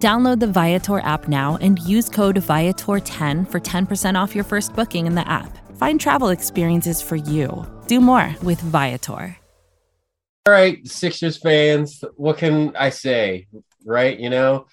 [0.00, 5.06] Download the Viator app now and use code Viator10 for 10% off your first booking
[5.06, 5.58] in the app.
[5.76, 7.66] Find travel experiences for you.
[7.86, 9.36] Do more with Viator.
[10.46, 13.46] All right, Sixers fans, what can I say?
[13.84, 14.68] Right, you know,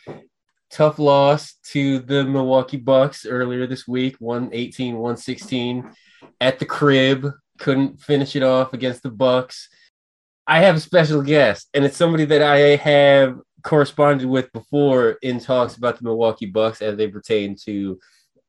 [0.71, 5.91] tough loss to the Milwaukee Bucks earlier this week, 118, 116
[6.39, 7.29] at the crib.
[7.59, 9.67] Couldn't finish it off against the Bucks.
[10.47, 15.41] I have a special guest, and it's somebody that I have corresponded with before in
[15.41, 17.99] talks about the Milwaukee Bucks as they pertain to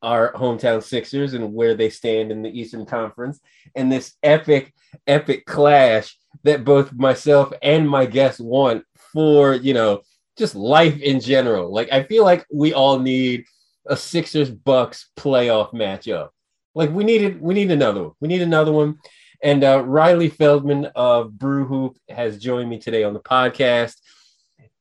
[0.01, 3.41] our hometown Sixers and where they stand in the Eastern Conference,
[3.75, 4.73] and this epic,
[5.09, 10.03] epic clash that both myself and my guests want for, you know,
[10.37, 11.75] just life in general.
[11.75, 13.45] Like, I feel like we all need
[13.87, 16.29] a Sixers Bucks playoff matchup.
[16.77, 18.13] Like, we needed, we need another one.
[18.21, 19.01] We need another one.
[19.43, 23.97] And uh, Riley Feldman of Brew Hoop has joined me today on the podcast.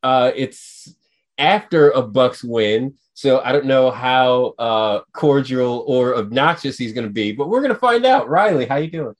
[0.08, 0.95] Uh, it's
[1.38, 7.05] after a Bucks win, so I don't know how uh, cordial or obnoxious he's going
[7.05, 8.30] to be, but we're going to find out.
[8.30, 9.16] Riley, how you doing?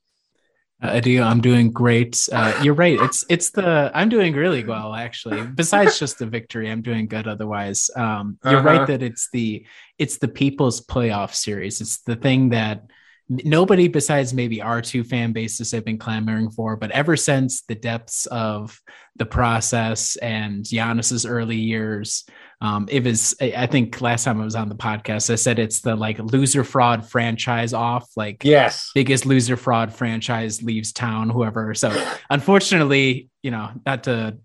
[0.82, 2.30] Uh, Adio, I'm doing great.
[2.32, 2.98] Uh, you're right.
[3.02, 5.42] It's it's the I'm doing really well actually.
[5.42, 7.28] Besides just the victory, I'm doing good.
[7.28, 8.70] Otherwise, um, you're uh-huh.
[8.70, 9.66] right that it's the
[9.98, 11.82] it's the people's playoff series.
[11.82, 12.86] It's the thing that
[13.30, 16.76] nobody besides maybe our two fan bases have been clamoring for.
[16.76, 18.82] But ever since the depths of
[19.16, 22.26] the process and Giannis's early years,
[22.62, 23.36] um, it was.
[23.40, 26.64] I think last time I was on the podcast, I said it's the like loser
[26.64, 28.10] fraud franchise off.
[28.16, 31.30] Like yes, biggest loser fraud franchise leaves town.
[31.30, 31.76] Whoever.
[31.76, 31.92] So
[32.30, 34.38] unfortunately, you know, not to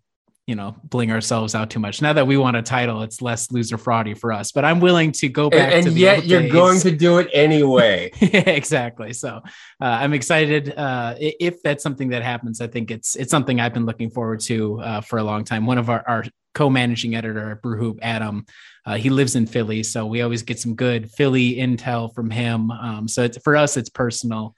[0.47, 2.03] you know bling ourselves out too much.
[2.03, 4.53] Now that we want a title, it's less loser fraudy for us.
[4.53, 5.72] But I'm willing to go back.
[5.72, 6.53] And, and yet you're days.
[6.53, 8.10] going to do it anyway.
[8.20, 9.12] exactly.
[9.12, 9.41] So
[9.80, 10.75] uh, I'm excited.
[10.76, 14.41] Uh, if that's something that happens, I think it's it's something I've been looking forward
[14.41, 15.64] to uh, for a long time.
[15.64, 18.44] One of our, our co-managing editor at Brewhoop, Adam,
[18.84, 22.70] uh, he lives in Philly, so we always get some good Philly intel from him.
[22.70, 24.54] Um, so for us, it's personal.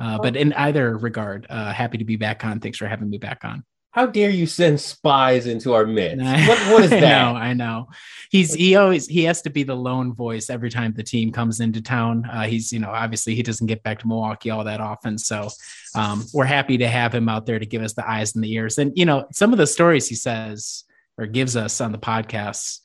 [0.00, 2.60] Uh, but in either regard, uh, happy to be back on.
[2.60, 3.64] Thanks for having me back on.
[3.98, 6.24] How dare you send spies into our midst?
[6.48, 7.02] What, what is that?
[7.02, 7.88] I know, I know.
[8.30, 11.58] He's he always he has to be the lone voice every time the team comes
[11.58, 12.24] into town.
[12.24, 15.48] Uh, he's you know obviously he doesn't get back to Milwaukee all that often, so
[15.96, 18.52] um, we're happy to have him out there to give us the eyes and the
[18.52, 18.78] ears.
[18.78, 20.84] And you know some of the stories he says
[21.16, 22.78] or gives us on the podcasts,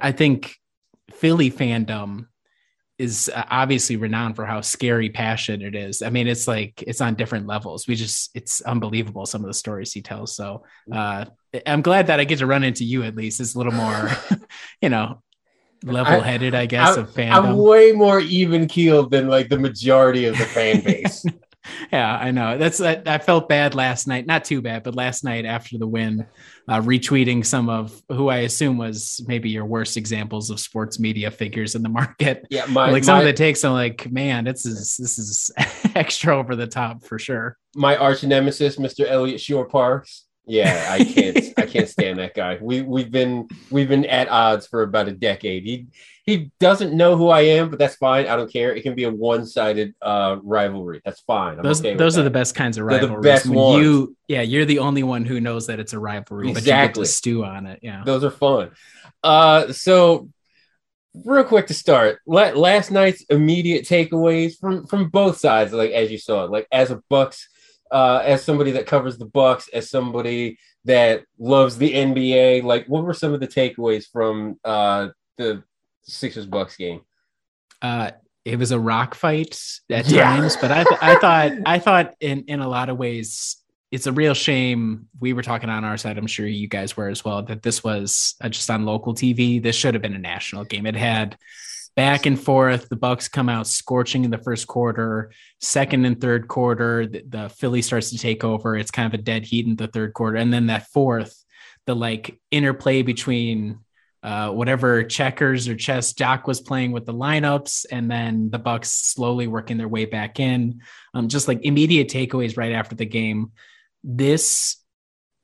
[0.00, 0.56] I think
[1.12, 2.26] Philly fandom
[2.98, 6.02] is uh, obviously renowned for how scary passion it is.
[6.02, 7.86] I mean, it's like it's on different levels.
[7.86, 10.34] We just it's unbelievable some of the stories he tells.
[10.34, 11.26] So uh,
[11.66, 13.40] I'm glad that I get to run into you at least.
[13.40, 14.10] It's a little more,
[14.80, 15.22] you know,
[15.84, 17.32] level headed, I, I, guess, I, of fandom.
[17.32, 21.24] I'm way more even keeled than like the majority of the fan base.
[21.92, 22.58] yeah, I know.
[22.58, 24.26] That's I, I, felt bad last night.
[24.26, 26.26] Not too bad, but last night after the win,
[26.68, 31.30] uh, retweeting some of who I assume was maybe your worst examples of sports media
[31.30, 32.46] figures in the market.
[32.50, 35.50] Yeah, my, like some my, of the takes, I'm like, man, this is this is
[35.94, 37.56] extra over the top for sure.
[37.74, 39.06] My arch nemesis, Mr.
[39.06, 40.25] Eliot Shorr-Parks.
[40.46, 42.58] Yeah, I can't I can't stand that guy.
[42.60, 45.64] We we've been we've been at odds for about a decade.
[45.64, 45.86] He
[46.24, 48.26] he doesn't know who I am, but that's fine.
[48.26, 48.74] I don't care.
[48.74, 51.00] It can be a one-sided uh, rivalry.
[51.04, 51.58] That's fine.
[51.58, 53.08] I'm those okay those are the best kinds of rivalries.
[53.08, 53.82] They're the best ones.
[53.82, 56.72] You, yeah, you're the only one who knows that it's a rivalry, exactly.
[56.72, 57.80] but you get to stew on it.
[57.82, 58.70] Yeah, those are fun.
[59.24, 60.28] Uh, so
[61.24, 66.18] real quick to start, last night's immediate takeaways from from both sides, like as you
[66.18, 67.48] saw, like as a Bucks,
[67.90, 73.04] uh, as somebody that covers the Bucks, as somebody that loves the NBA, like what
[73.04, 75.62] were some of the takeaways from uh the
[76.02, 77.02] Sixers Bucks game?
[77.82, 78.12] Uh,
[78.44, 79.60] it was a rock fight
[79.90, 80.36] at yeah.
[80.36, 83.56] times, but I, th- I thought I thought in in a lot of ways
[83.90, 85.08] it's a real shame.
[85.20, 87.84] We were talking on our side, I'm sure you guys were as well, that this
[87.84, 89.62] was uh, just on local TV.
[89.62, 90.86] This should have been a national game.
[90.86, 91.36] It had
[91.96, 92.88] back and forth.
[92.88, 95.32] The Bucks come out scorching in the first quarter.
[95.60, 98.76] Second and third quarter, the, the Philly starts to take over.
[98.76, 101.42] It's kind of a dead heat in the third quarter, and then that fourth,
[101.86, 103.80] the like interplay between
[104.22, 108.90] uh, whatever checkers or chess Doc was playing with the lineups, and then the Bucks
[108.90, 110.80] slowly working their way back in.
[111.14, 113.52] Um, just like immediate takeaways right after the game.
[114.04, 114.76] This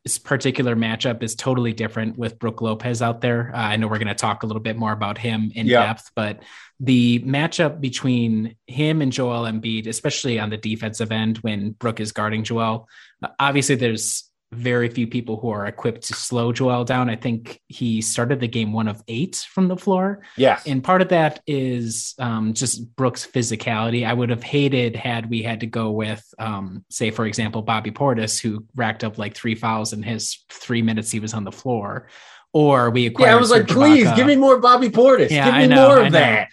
[0.04, 3.52] this particular matchup is totally different with Brook Lopez out there.
[3.54, 5.87] Uh, I know we're going to talk a little bit more about him in yeah.
[5.87, 6.43] depth, but
[6.81, 12.10] the matchup between him and Joel Embiid, especially on the defensive end when Brook is
[12.10, 12.88] guarding Joel,
[13.22, 17.08] uh, obviously there's very few people who are equipped to slow Joel down.
[17.08, 20.22] I think he started the game one of eight from the floor.
[20.37, 20.62] Yes.
[20.66, 24.06] And part of that is um, just Brook's physicality.
[24.06, 27.90] I would have hated had we had to go with, um, say, for example, Bobby
[27.90, 31.52] Portis, who racked up like three fouls in his three minutes he was on the
[31.52, 32.08] floor.
[32.52, 33.28] Or we acquired.
[33.31, 34.16] Yeah, I was Serge like, please Ibaka.
[34.16, 35.31] give me more Bobby Portis.
[35.31, 36.49] Yeah, give me I know, more of that.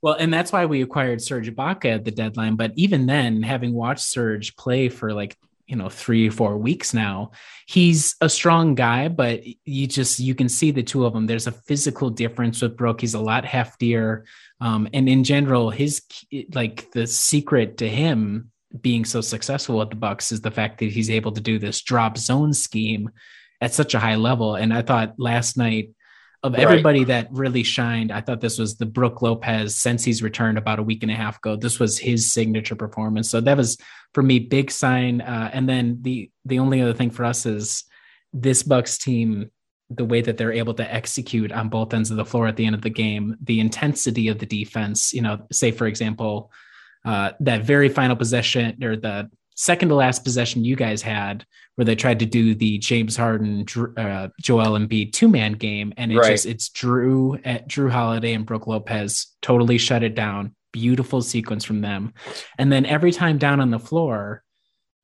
[0.00, 2.56] Well, and that's why we acquired Serge Ibaka at the deadline.
[2.56, 5.36] But even then, having watched Serge play for like
[5.66, 7.30] you know three four weeks now.
[7.66, 11.26] He's a strong guy but you just you can see the two of them.
[11.26, 14.24] There's a physical difference with brook he's a lot heftier.
[14.60, 16.02] Um, and in general his
[16.52, 18.50] like the secret to him
[18.80, 21.80] being so successful at the bucks is the fact that he's able to do this
[21.80, 23.10] drop zone scheme
[23.60, 24.56] at such a high level.
[24.56, 25.93] And i thought last night
[26.44, 26.62] of Right.
[26.62, 30.78] everybody that really shined, I thought this was the Brook Lopez since he's returned about
[30.78, 31.56] a week and a half ago.
[31.56, 33.30] This was his signature performance.
[33.30, 33.78] So that was
[34.12, 35.22] for me big sign.
[35.22, 37.84] Uh, and then the the only other thing for us is
[38.34, 39.50] this Bucks team,
[39.88, 42.66] the way that they're able to execute on both ends of the floor at the
[42.66, 45.14] end of the game, the intensity of the defense.
[45.14, 46.52] You know, say for example,
[47.06, 51.44] uh, that very final possession or the second to last possession you guys had
[51.76, 53.66] where they tried to do the James Harden,
[53.96, 56.30] uh, Joel Embiid two man game, and it Right.
[56.30, 60.54] just it's Jrue at Jrue Holiday and Brook Lopez totally shut it down.
[60.72, 62.12] Beautiful sequence from them,
[62.58, 64.42] and then every time down on the floor,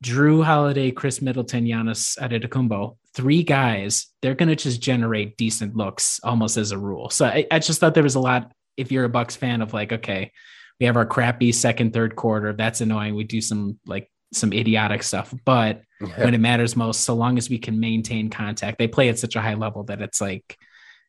[0.05, 6.21] Jrue Holiday, Khris Middleton, Giannis Antetokounmpo, three guys, they're going to just generate decent looks
[6.25, 7.11] almost as a rule.
[7.11, 8.53] So I, I just thought there was a lot.
[8.77, 10.33] If you're a Bucks fan, of like, okay,
[10.79, 12.53] we have our crappy second, third quarter.
[12.55, 13.15] That's annoying.
[13.15, 15.83] We do some like some idiotic stuff, but
[16.17, 19.37] when it matters most, so long as we can maintain contact, they play at such
[19.37, 20.57] a high level that it's like,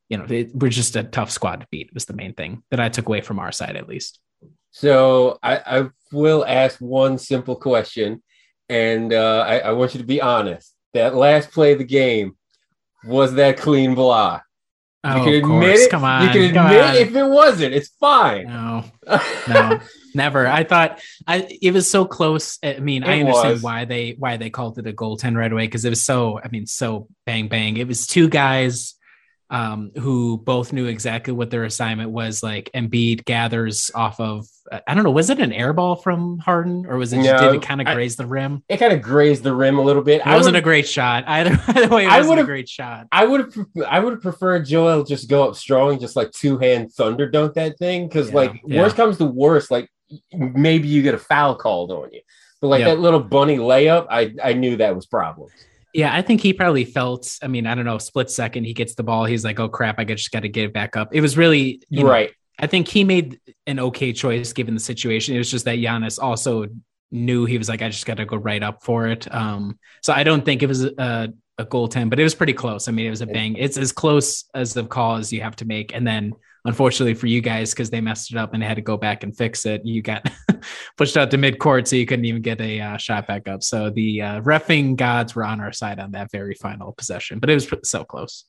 [0.09, 1.93] you know, it, we're just a tough squad to beat.
[1.93, 4.19] Was the main thing that I took away from our side, at least.
[4.71, 8.21] So I, I will ask one simple question,
[8.67, 10.73] and uh, I, I want you to be honest.
[10.93, 12.35] That last play of the game
[13.05, 14.43] was that clean block.
[15.03, 15.89] You Oh, can of admit it.
[15.89, 16.95] Come on, You can admit on.
[16.95, 17.73] if it wasn't.
[17.73, 18.45] It's fine.
[18.45, 18.83] No,
[19.47, 19.79] no,
[20.13, 20.45] never.
[20.45, 22.59] I thought I it was so close.
[22.63, 23.63] I mean, I understand was.
[23.63, 26.39] why they why they called it a goaltend right away because it was so.
[26.43, 27.77] I mean, so bang bang.
[27.77, 28.93] It was two guys
[29.51, 32.41] um, who both knew exactly what their assignment was.
[32.41, 34.47] Like Embiid gathers off of.
[34.87, 35.11] I don't know.
[35.11, 37.17] Was it an air ball from Harden or was it?
[37.17, 38.63] No, did it kind of I- graze the rim?
[38.69, 40.21] It kind of grazed the rim a little bit.
[40.25, 41.59] It wasn't a great shot either.
[41.67, 43.07] Either way, it I wasn't a great shot.
[43.11, 46.57] I would have I would have preferred Joel just go up strong, just like two
[46.57, 48.07] hand thunder dunk that thing.
[48.07, 48.81] Because Yeah, like yeah.
[48.81, 49.89] worst comes to worst, like
[50.33, 52.21] maybe you get a foul called on you.
[52.61, 52.89] But like Yeah.
[52.95, 55.51] that little bunny layup, I I knew that was problems.
[55.93, 57.37] Yeah, I think he probably felt.
[57.41, 57.97] I mean, I don't know.
[57.97, 59.25] Split second, he gets the ball.
[59.25, 59.99] He's like, "Oh crap!
[59.99, 62.31] I just got to get it back up." It was really you know, right.
[62.59, 65.35] I think he made an okay choice given the situation.
[65.35, 66.67] It was just that Giannis also
[67.11, 69.33] knew he was like, I just got to go right up for it.
[69.33, 72.87] Um, so I don't think it was a, a goaltend, but it was pretty close.
[72.87, 73.55] I mean, it was a bang.
[73.55, 75.93] It's as close as the call as you have to make.
[75.93, 76.33] And then,
[76.65, 79.35] unfortunately for you guys, because they messed it up and had to go back and
[79.35, 80.29] fix it, you got
[80.97, 83.63] pushed out to mid court, so you couldn't even get a uh, shot back up.
[83.63, 87.49] So the uh, refing gods were on our side on that very final possession, but
[87.49, 88.45] it was so close.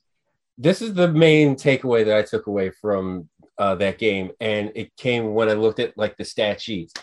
[0.57, 4.95] This is the main takeaway that I took away from uh, that game, and it
[4.97, 6.93] came when I looked at like the stat sheets.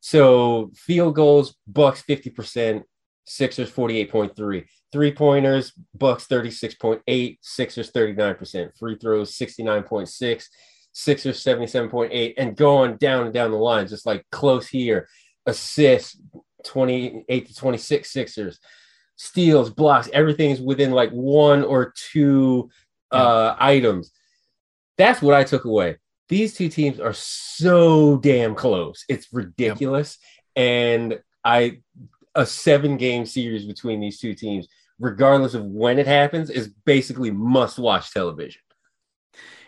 [0.00, 2.84] So field goals, Bucks fifty percent,
[3.24, 8.34] Sixers forty eight point three, three pointers, Bucks thirty six point eight, Sixers thirty nine
[8.34, 10.48] percent, free throws sixty nine point six,
[10.92, 14.68] Sixers seventy seven point eight, and going down and down the line, just like close
[14.68, 15.08] here,
[15.46, 16.20] assists
[16.64, 18.58] twenty eight to twenty six Sixers,
[19.16, 22.70] steals, blocks, everything is within like one or two
[23.12, 24.10] uh, items.
[24.98, 25.98] That's what I took away.
[26.28, 29.04] These two teams are so damn close.
[29.08, 30.18] It's ridiculous.
[30.54, 31.80] And I
[32.34, 34.68] a seven game series between these two teams,
[34.98, 38.62] regardless of when it happens, is basically must watch television.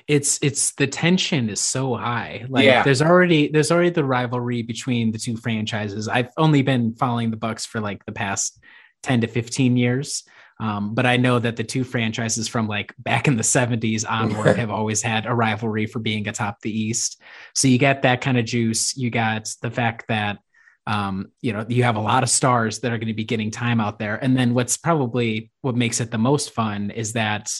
[0.08, 2.44] it's it's the tension is so high.
[2.48, 2.82] Like Yeah.
[2.82, 6.08] there's already there's already the rivalry between the two franchises.
[6.08, 8.58] I've only been following the bucks for like the past
[9.04, 10.24] 10 to 15 years.
[10.60, 14.56] Um, but i know that the two franchises from like back in the 70s onward
[14.62, 17.20] have always had a rivalry for being atop the east.
[17.54, 18.96] So you get that kind of juice.
[18.96, 20.38] You got the fact that
[20.86, 23.50] um, you know you have a lot of stars that are going to be getting
[23.50, 27.52] time out there and then what's probably what makes it the most fun is that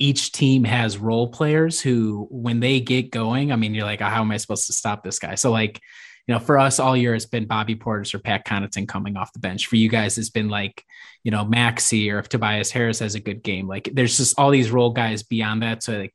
[0.00, 4.22] each team has role players who when they get going i mean you're like how
[4.22, 5.80] am i supposed to stop this guy so like
[6.26, 9.32] you know, for us all year, it's been Bobby Portis or Pat Connaughton coming off
[9.32, 9.66] the bench.
[9.66, 10.82] For you guys, it's been like,
[11.22, 13.68] you know, Maxey or if Tobias Harris has a good game.
[13.68, 15.82] Like there's just all these role guys beyond that.
[15.82, 16.14] So like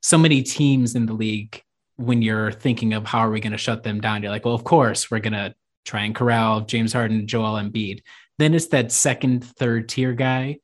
[0.00, 1.60] so many teams in the league,
[1.96, 4.54] when you're thinking of how are we going to shut them down, you're like, well,
[4.54, 5.54] of course we're going to
[5.84, 8.02] try and corral James Harden, Joel Embiid.
[8.38, 10.58] Then it's that second, third tier guy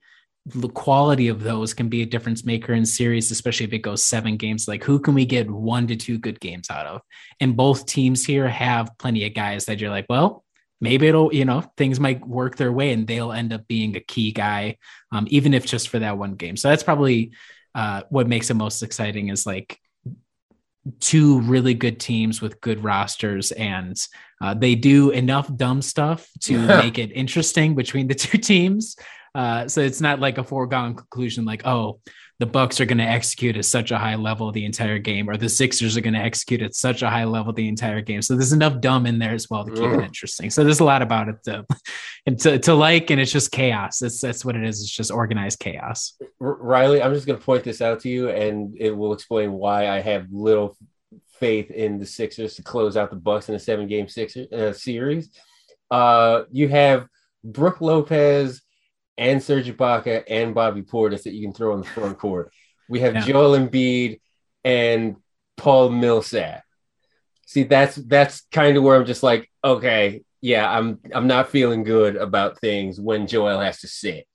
[0.47, 4.05] the quality of those can be a difference maker in series, especially if it goes
[4.05, 4.69] seven games.
[4.69, 7.01] Like, who can we get one to two good games out of?
[7.41, 10.45] And both teams here have plenty of guys that you're like, well,
[10.83, 14.01] maybe it'll, you know, things might work their way and they'll end up being a
[14.01, 14.77] key guy,
[15.13, 16.59] um, even if just for that one game.
[16.59, 17.33] So that's probably
[17.75, 19.79] uh, what makes it most exciting is like
[21.01, 24.07] two really good teams with good rosters and
[24.43, 28.97] uh, they do enough dumb stuff to make it interesting between the two teams
[29.35, 32.01] uh, so it's not like a foregone conclusion, like, oh,
[32.41, 35.37] the Bucks are going to execute at such a high level the entire game, or
[35.37, 38.23] the Sixers are going to execute at such a high level the entire game.
[38.23, 40.51] So there's enough dumb in there as well to keep it interesting.
[40.51, 41.65] So there's a lot about it to,
[42.27, 43.99] and to, to like, and it's just chaos.
[43.99, 44.81] That's that's what it is.
[44.81, 46.17] It's just organized chaos.
[46.39, 49.89] Riley, I'm just going to point this out to you, and it will explain why
[49.89, 50.77] I have little
[51.39, 54.73] faith in the Sixers to close out the Bucks in a seven game Sixer uh,
[54.73, 55.31] series.
[55.91, 57.07] Uh, you have
[57.45, 58.63] Brook Lopez
[59.19, 62.53] and Serge Ibaka and Bobby Portis that you can throw on the front court.
[62.89, 63.21] We have yeah.
[63.21, 64.21] Joel Embiid
[64.65, 65.17] and
[65.57, 66.65] Paul Millsap.
[67.47, 71.85] See, that's that's kind of where I'm just like, okay, yeah, I'm I'm not feeling
[71.85, 74.29] good about things when Joel has to sit.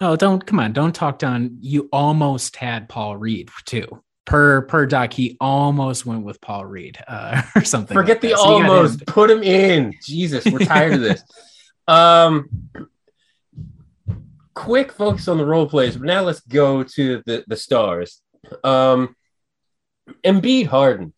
[0.00, 1.58] Oh, don't come on, don't talk down.
[1.60, 4.02] You almost had Paul Reed too.
[4.24, 7.94] Per per doc, he almost went with Paul Reed uh, or something.
[7.94, 9.04] Forget like the so almost.
[9.04, 9.92] Put him in.
[10.02, 11.22] Jesus, we're tired of this.
[11.88, 12.70] Um,
[14.54, 18.22] quick focus on the role players, but now let's go to the, the stars.
[18.62, 19.16] Um,
[20.24, 21.12] Embiid Harden.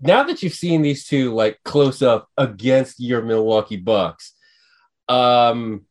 [0.00, 4.34] Now that you've seen these two like close up against your Milwaukee Bucks,
[5.08, 5.86] um,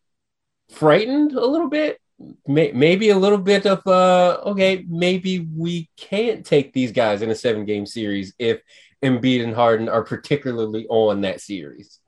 [0.72, 2.00] frightened a little bit,
[2.48, 7.30] May- maybe a little bit of uh, okay, maybe we can't take these guys in
[7.30, 8.62] a seven game series if
[9.02, 12.00] Embiid and Harden are particularly on that series.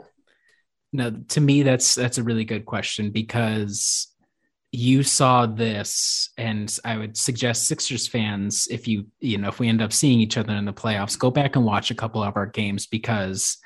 [0.91, 4.10] No, to me that's that's a really good question because
[4.71, 9.67] you saw this and i would suggest sixers fans if you you know if we
[9.67, 12.37] end up seeing each other in the playoffs go back and watch a couple of
[12.37, 13.57] our games because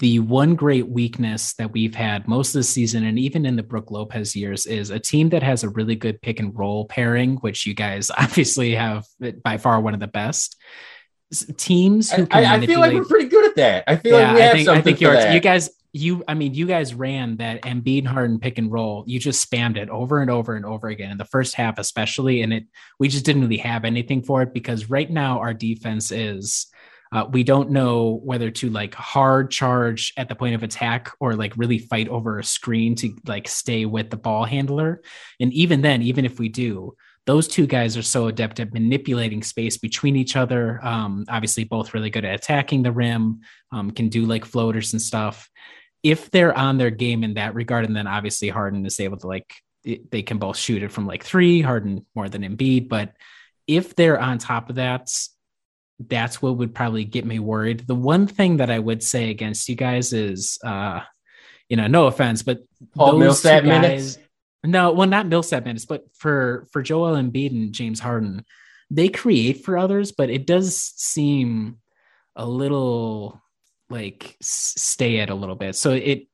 [0.00, 3.62] the one great weakness that we've had most of the season and even in the
[3.62, 7.36] Brook Lopez years is a team that has a really good pick and roll pairing,
[7.36, 9.06] which you guys obviously have
[9.42, 10.56] by far one of the best
[11.56, 13.84] teams who can I, I feel like we're pretty good at that.
[13.86, 15.34] I feel yeah, like we have I think, something I think.
[15.34, 19.04] You guys, you, I mean, you guys ran that Embiid Harden pick and roll.
[19.06, 22.42] You just spammed it over and over and over again in the first half, especially.
[22.42, 22.64] And it,
[22.98, 26.66] we just didn't really have anything for it because right now our defense is,
[27.12, 31.36] uh, we don't know whether to like hard charge at the point of attack or
[31.36, 35.00] like really fight over a screen to like stay with the ball handler.
[35.38, 36.96] And even then, even if we do,
[37.26, 40.84] those two guys are so adept at manipulating space between each other.
[40.84, 45.00] Um, obviously, both really good at attacking the rim, um, can do like floaters and
[45.00, 45.48] stuff
[46.04, 49.26] if they're on their game in that regard, and then obviously Harden is able to
[49.26, 53.14] like they can both shoot it from like three, Harden more than Embiid, but
[53.66, 55.10] if they're on top of that,
[55.98, 57.86] that's what would probably get me worried.
[57.86, 61.00] The one thing that I would say against you guys is, uh,
[61.68, 62.60] you know, no offense, but
[62.94, 64.18] Paul Millsap guys, minutes.
[64.64, 68.44] No, well, not Millsap minutes, but for for Joel Embiid and James Harden,
[68.90, 71.78] they create for others, but it does seem
[72.36, 73.40] a little
[73.90, 75.76] like stay it a little bit.
[75.76, 76.26] So it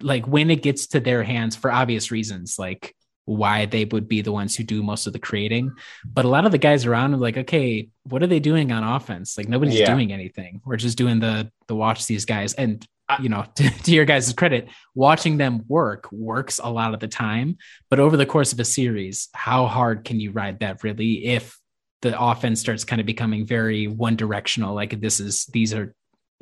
[0.00, 2.94] like when it gets to their hands for obvious reasons, like
[3.26, 5.72] why they would be the ones who do most of the creating.
[6.04, 8.84] But a lot of the guys around are like, okay, what are they doing on
[8.84, 9.38] offense?
[9.38, 9.92] Like nobody's yeah.
[9.92, 10.60] doing anything.
[10.64, 12.54] We're just doing the the watch these guys.
[12.54, 12.86] And
[13.20, 17.08] you know, to, to your guys' credit, watching them work works a lot of the
[17.08, 17.56] time.
[17.90, 21.58] But over the course of a series, how hard can you ride that really if
[22.02, 24.74] the offense starts kind of becoming very one directional?
[24.74, 25.94] Like this is these are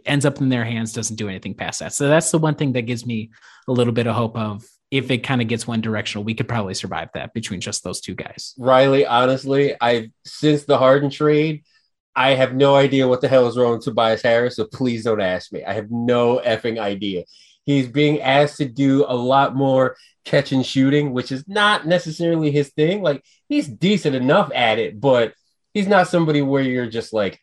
[0.07, 1.93] ends up in their hands, doesn't do anything past that.
[1.93, 3.31] So that's the one thing that gives me
[3.69, 6.49] a little bit of hope of if it kind of gets one directional, we could
[6.49, 8.55] probably survive that between just those two guys.
[8.59, 11.65] Riley, honestly, I since the Harden trade,
[12.15, 14.57] I have no idea what the hell is wrong with Tobias Harris.
[14.57, 15.65] So please don't ask me.
[15.65, 17.25] I have no effing idea.
[17.65, 22.51] He's being asked to do a lot more catch and shooting, which is not necessarily
[22.51, 23.03] his thing.
[23.03, 25.33] Like he's decent enough at it, but
[25.73, 27.41] he's not somebody where you're just like,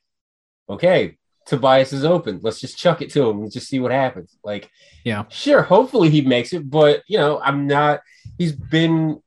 [0.70, 1.18] okay,
[1.50, 2.39] Tobias is open.
[2.44, 4.38] Let's just chuck it to him and just see what happens.
[4.44, 4.70] Like,
[5.03, 5.63] yeah, sure.
[5.63, 8.01] Hopefully he makes it, but you know, I'm not.
[8.38, 9.20] He's been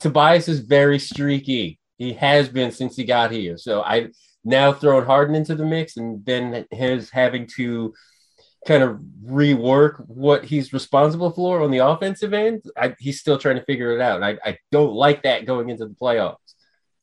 [0.00, 1.78] Tobias is very streaky.
[1.98, 3.56] He has been since he got here.
[3.56, 4.08] So I
[4.44, 7.94] now throwing Harden into the mix and then his having to
[8.66, 12.64] kind of rework what he's responsible for on the offensive end.
[12.76, 14.24] I, he's still trying to figure it out.
[14.24, 16.51] I, I don't like that going into the playoffs.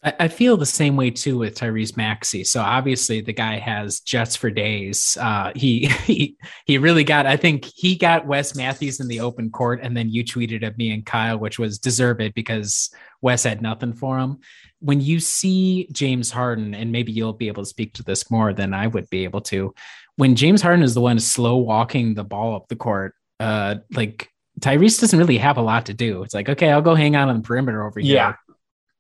[0.04, 2.44] I, I feel the same way too with Tyrese Maxey.
[2.44, 5.18] So obviously the guy has jets for days.
[5.20, 7.26] Uh, he he he really got.
[7.26, 10.78] I think he got Wes Matthews in the open court, and then you tweeted at
[10.78, 12.90] me and Kyle, which was deserve it because
[13.22, 14.40] Wes had nothing for him.
[14.82, 18.54] When you see James Harden, and maybe you'll be able to speak to this more
[18.54, 19.74] than I would be able to,
[20.16, 24.30] when James Harden is the one slow walking the ball up the court, uh, like
[24.62, 26.24] Tyrese doesn't really have a lot to do.
[26.24, 28.16] It's like, okay, I'll go hang out on the perimeter over here.
[28.16, 28.34] Yeah.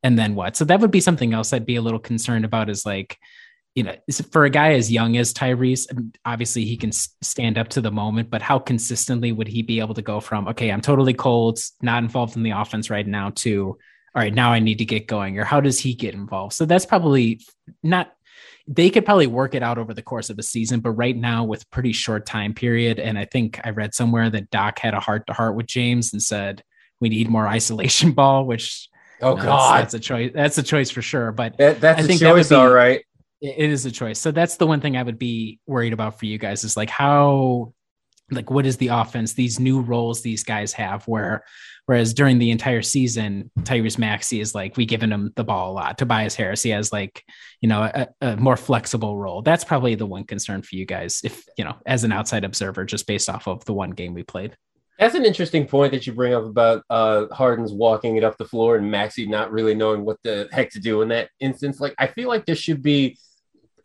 [0.03, 0.55] And then what?
[0.55, 3.17] So that would be something else I'd be a little concerned about is like,
[3.75, 3.95] you know,
[4.31, 5.87] for a guy as young as Tyrese,
[6.25, 9.93] obviously he can stand up to the moment, but how consistently would he be able
[9.93, 13.77] to go from, okay, I'm totally cold, not involved in the offense right now, to,
[14.15, 15.37] all right, now I need to get going?
[15.37, 16.53] Or how does he get involved?
[16.53, 17.41] So that's probably
[17.83, 18.11] not,
[18.67, 21.43] they could probably work it out over the course of a season, but right now
[21.43, 22.99] with pretty short time period.
[22.99, 26.11] And I think I read somewhere that Doc had a heart to heart with James
[26.11, 26.63] and said,
[26.99, 28.88] we need more isolation ball, which
[29.21, 30.31] Oh that's, God, that's a choice.
[30.33, 31.31] That's a choice for sure.
[31.31, 33.03] But that, that's I a think that would choice, be- all right.
[33.41, 34.19] it is a choice.
[34.19, 36.89] So that's the one thing I would be worried about for you guys is like
[36.89, 37.73] how,
[38.31, 39.33] like what is the offense?
[39.33, 41.07] These new roles these guys have.
[41.07, 41.43] Where,
[41.87, 45.73] whereas during the entire season, Tyrese Maxey is like we giving him the ball a
[45.73, 45.97] lot.
[45.97, 47.23] Tobias Harris, he has like
[47.59, 49.41] you know a, a more flexible role.
[49.41, 52.85] That's probably the one concern for you guys, if you know as an outside observer,
[52.85, 54.55] just based off of the one game we played.
[54.99, 58.45] That's an interesting point that you bring up about uh, Harden's walking it up the
[58.45, 61.79] floor and Maxey not really knowing what the heck to do in that instance.
[61.79, 63.17] Like, I feel like there should be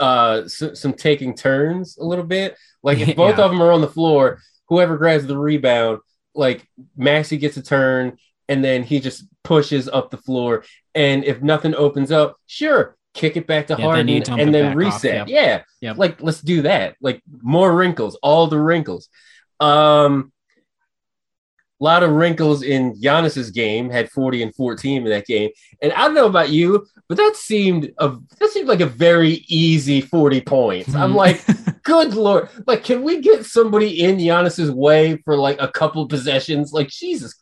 [0.00, 2.56] uh, s- some taking turns a little bit.
[2.82, 3.44] Like, if both Yeah.
[3.44, 6.00] of them are on the floor, whoever grabs the rebound,
[6.34, 6.66] like
[6.96, 8.18] Maxey gets a turn
[8.48, 10.64] and then he just pushes up the floor.
[10.96, 14.76] And if nothing opens up, sure, kick it back to Yeah, Harden dump and then
[14.76, 15.28] reset.
[15.28, 15.28] yep.
[15.28, 15.62] Yeah.
[15.80, 15.96] Yep.
[15.96, 16.96] Like, let's do that.
[17.00, 19.08] Like, more wrinkles, all the wrinkles.
[19.60, 20.32] Um,
[21.80, 23.90] a lot of wrinkles in Giannis's game.
[23.90, 25.50] Had 40 and 14 in that game.
[25.82, 29.44] And I don't know about you, but that seemed a that seemed like a very
[29.48, 30.94] easy 40 points.
[30.94, 31.16] I'm Mhm.
[31.16, 31.44] like,
[31.82, 32.48] good lord.
[32.66, 36.72] Like, can we get somebody in Giannis's way for like a couple possessions?
[36.72, 37.34] Like, Jesus.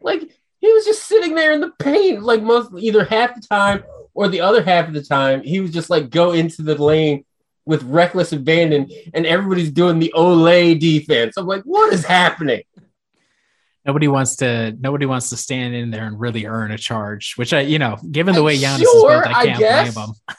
[0.00, 0.22] Like,
[0.60, 3.84] he was just sitting there in the paint, like most either half the time
[4.14, 5.42] or the other half of the time.
[5.42, 7.24] He was just like go into the lane
[7.66, 11.36] with reckless abandon, and everybody's doing the olé defense.
[11.36, 12.62] I'm like, what is happening?
[13.86, 17.52] Nobody wants to nobody wants to stand in there and really earn a charge which
[17.52, 19.94] i you know given the way Giannis Sure, is built i I can't guess.
[19.94, 20.14] blame him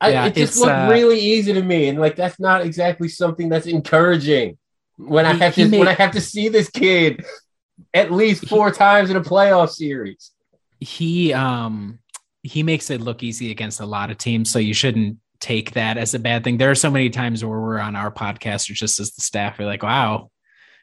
[0.00, 3.08] I, Yeah, it just looked uh, really easy to me, and like that's not exactly
[3.08, 4.58] something that's encouraging.
[4.98, 7.24] When I have to made- when I have to see this kid
[7.94, 10.32] at least four times in a playoff series.
[10.80, 11.98] he um
[12.42, 15.96] he makes it look easy against a lot of teams so you shouldn't take that
[15.98, 18.74] as a bad thing there are so many times where we're on our podcast or
[18.74, 20.30] just as the staff we're like wow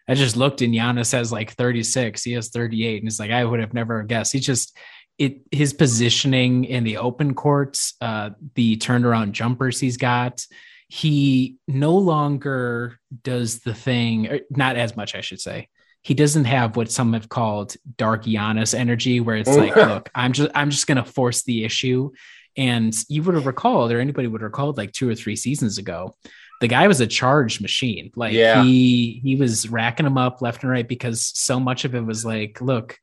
[0.07, 3.43] i just looked and Giannis has like 36 he has 38 and it's like i
[3.43, 4.77] would have never guessed he's just
[5.17, 10.45] it his positioning in the open courts uh the turnaround jumpers he's got
[10.87, 15.67] he no longer does the thing or not as much i should say
[16.03, 20.33] he doesn't have what some have called dark Giannis energy, where it's like, look, I'm
[20.33, 22.11] just I'm just gonna force the issue.
[22.55, 25.79] And you would have recalled, or anybody would have recalled, like two or three seasons
[25.79, 26.15] ago,
[26.63, 28.09] the guy was a charged machine.
[28.15, 28.63] Like Yeah.
[28.63, 32.23] he he was racking them up left and right because so much of it was
[32.23, 32.97] like, look,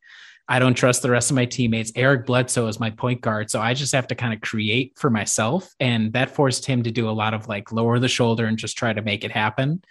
[0.49, 1.93] I don't trust the rest of my teammates.
[1.95, 5.11] Eric Bledsoe is my point guard, so I just have to kind of create for
[5.11, 8.57] myself, and that forced him to do a lot of like lower the shoulder and
[8.57, 9.83] just try to make it happen.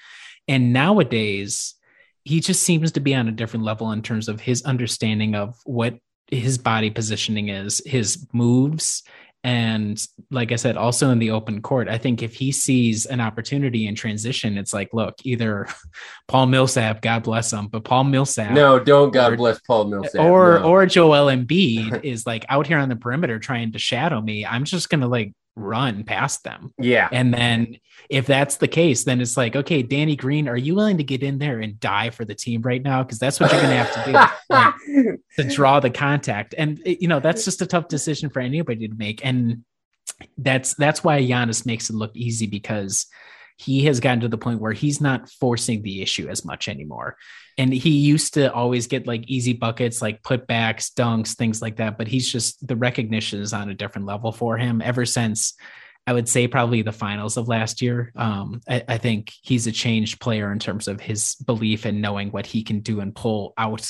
[0.47, 1.75] And nowadays,
[2.25, 5.59] he just seems to be on a different level in terms of his understanding of
[5.63, 5.93] what
[6.31, 9.03] his body positioning is, his moves.
[9.43, 13.21] And like I said, also in the open court, I think if he sees an
[13.21, 15.67] opportunity in transition, it's like, look, either
[16.27, 20.21] Paul Millsap, God bless him, but Paul Millsap, No, don't God Or- bless Paul Millsap.
[20.21, 20.65] or no.
[20.65, 24.45] or Joel Embiid is like out here on the perimeter trying to shadow me.
[24.45, 26.73] I'm just gonna like run past them.
[26.79, 27.77] yeah, And then
[28.09, 31.21] if that's the case, then it's like, okay, Danny Green, are you willing to get
[31.23, 33.03] in there and die for the team right now?
[33.03, 36.55] Because that's what you're gonna have to do like, to draw the contact.
[36.57, 39.25] And eh, you know, that's just a tough decision for anybody to make.
[39.25, 39.63] And
[40.37, 43.07] that's that's why Giannis makes it look easy because
[43.57, 47.17] he has gotten to the point where he's not forcing the issue as much anymore.
[47.59, 51.97] And he used to always get like easy buckets, like putbacks, dunks, things like that.
[51.97, 55.53] But he's just the recognition is on a different level for him ever since
[56.07, 58.11] I would say probably the finals of last year.
[58.15, 62.31] Um, I, I think he's a changed player in terms of his belief and knowing
[62.31, 63.85] what he can do and pull out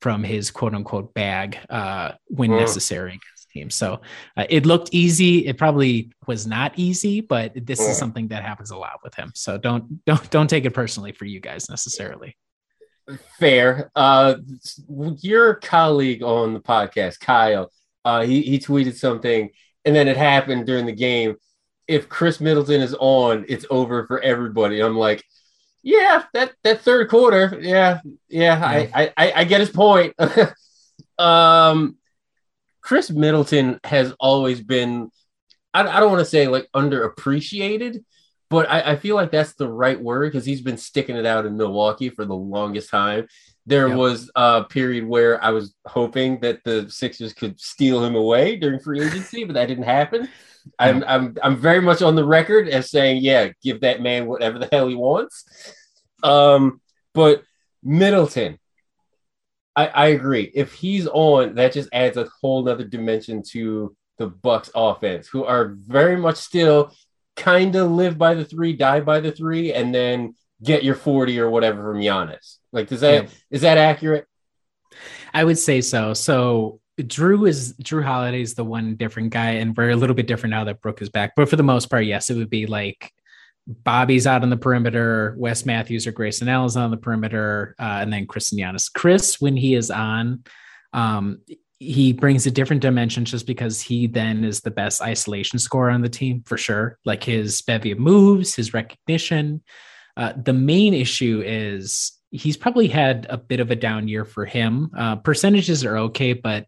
[0.00, 2.56] from his quote unquote bag uh, when Mm.
[2.58, 3.70] necessary against team.
[3.70, 4.00] So
[4.36, 5.46] uh, it looked easy.
[5.46, 9.32] It probably was not easy, but this is something that happens a lot with him.
[9.34, 12.36] So don't don't don't take it personally for you guys necessarily.
[13.38, 13.90] Fair.
[13.94, 14.36] Uh,
[14.88, 17.70] your colleague on the podcast, Kyle,
[18.04, 19.50] uh, he, he tweeted something,
[19.84, 21.36] and then it happened during the game.
[21.88, 24.80] If Khris Middleton is on, it's over for everybody.
[24.80, 25.24] I'm like,
[25.82, 30.14] yeah, that that third quarter, yeah, yeah, I, I, I, I get his point.
[31.18, 31.96] um,
[32.82, 35.10] Khris Middleton has always been,
[35.72, 38.04] I, I don't want to say like underappreciated,
[38.50, 41.46] but I, I feel like that's the right word because he's been sticking it out
[41.46, 43.26] in Milwaukee for the longest time.
[43.66, 43.96] There Yep.
[43.96, 48.80] was a period where I was hoping that the Sixers could steal him away during
[48.80, 50.28] free agency, but that didn't happen.
[50.78, 54.58] I'm, I'm I'm very much on the record as saying, yeah, give that man whatever
[54.58, 55.44] the hell he wants.
[56.22, 56.80] Um,
[57.14, 57.42] but
[57.82, 58.58] Middleton,
[59.76, 60.50] I, I agree.
[60.54, 65.44] If he's on, that just adds a whole other dimension to the Bucks offense, who
[65.44, 66.92] are very much still
[67.40, 71.40] kind of live by the three, die by the three, and then get your 40
[71.40, 72.58] or whatever from Giannis.
[72.72, 73.74] Like, does that is Yeah.
[73.74, 74.26] that accurate?
[75.32, 76.12] I would say so.
[76.14, 80.26] So Jrue is Jrue Holiday is the one different guy, and we're a little bit
[80.26, 81.32] different now that Brook is back.
[81.34, 83.10] But for the most part, yes, it would be like
[83.66, 88.12] Bobby's out on the perimeter, Wes Matthews or Grayson Allen's on the perimeter, uh, and
[88.12, 88.92] then Khris and Giannis.
[88.92, 90.44] Khris, when he is on,
[90.92, 91.38] um,
[91.80, 96.02] he brings a different dimension just because he then is the best isolation scorer on
[96.02, 96.98] the team for sure.
[97.06, 99.62] Like his bevy of moves, his recognition.
[100.14, 104.44] Uh, the main issue is he's probably had a bit of a down year for
[104.44, 104.90] him.
[104.96, 106.66] Uh, percentages are okay, but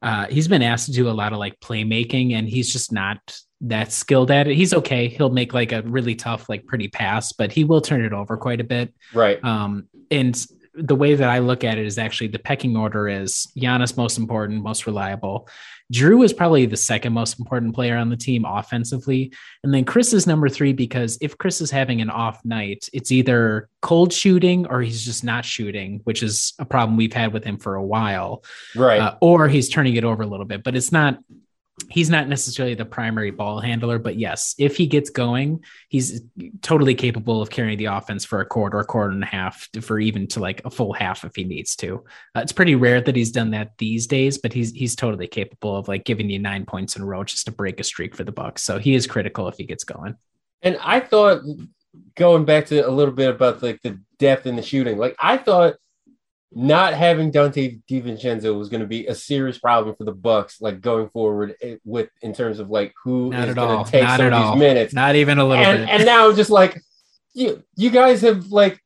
[0.00, 3.18] uh, he's been asked to do a lot of like playmaking, and he's just not
[3.60, 4.54] that skilled at it.
[4.54, 5.08] He's okay.
[5.08, 8.38] He'll make like a really tough, like pretty pass, but he will turn it over
[8.38, 8.94] quite a bit.
[9.12, 9.42] Right.
[9.44, 10.34] Um, and
[10.76, 14.18] the way that I look at it is actually the pecking order is Giannis most
[14.18, 15.48] important, most reliable.
[15.92, 19.32] Jrue is probably the second most important player on the team offensively.
[19.62, 23.12] And then Khris is number three because if Khris is having an off night, it's
[23.12, 27.44] either cold shooting or he's just not shooting, which is a problem we've had with
[27.44, 28.42] him for a while,
[28.74, 29.00] Right.
[29.00, 30.64] uh, or he's turning it over a little bit.
[30.64, 31.18] But it's not,
[31.90, 33.98] he's not necessarily the primary ball handler.
[33.98, 36.22] But yes, if he gets going, he's
[36.62, 39.98] totally capable of carrying the offense for a quarter, a quarter and a half, for
[39.98, 42.04] even to like a full half if he needs to.
[42.34, 45.76] Uh, it's pretty rare that he's done that these days, but he's he's totally capable
[45.76, 48.24] of like giving you nine points in a row just to break a streak for
[48.24, 48.62] the Bucks.
[48.62, 50.16] So he is critical if he gets going.
[50.62, 51.42] And I thought
[52.16, 55.36] going back to a little bit about like the depth in the shooting, like I
[55.36, 55.76] thought
[56.54, 60.80] not having Donte DiVincenzo was going to be a serious problem for the Bucks, like
[60.80, 64.18] going forward eh, with in terms of like who Not is going to take Not
[64.18, 64.94] some of these minutes.
[64.94, 65.88] Not even a little and, bit.
[65.88, 66.80] and now just like
[67.32, 68.80] you, you guys have like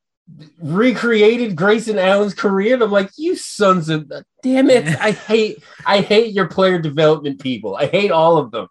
[0.61, 2.75] recreated Grayson Allen's career.
[2.75, 4.11] And I'm like, you sons of
[4.43, 4.87] damn it!
[5.01, 7.77] I hate, I hate your player development people.
[7.77, 8.69] I hate all of them.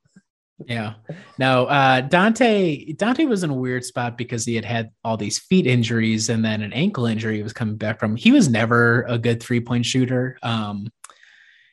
[0.66, 0.94] Yeah.
[1.38, 5.38] No, uh Donte Donte was in a weird spot because he had had all these
[5.40, 8.16] feet injuries and then an ankle injury he was coming back from.
[8.16, 10.38] He was never a good three-point shooter.
[10.42, 10.90] Um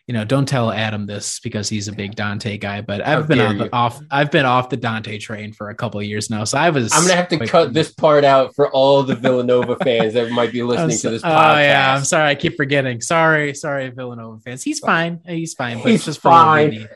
[0.07, 3.38] you know, don't tell Adam this because he's a big Donte guy, but I've been
[3.38, 6.29] dare on the, off I've been off the Donte train for a couple of years
[6.29, 6.44] now.
[6.44, 9.77] So I was I'm gonna have to cut this part out for all the Villanova
[9.77, 12.29] fans that might be listening so- to this oh yeah, I'm sorry.
[12.29, 13.01] I keep forgetting.
[13.01, 14.62] Sorry, sorry, Villanova fans.
[14.62, 15.20] He's fine.
[15.27, 15.79] He's fine.
[15.79, 16.87] But He's it's just fine.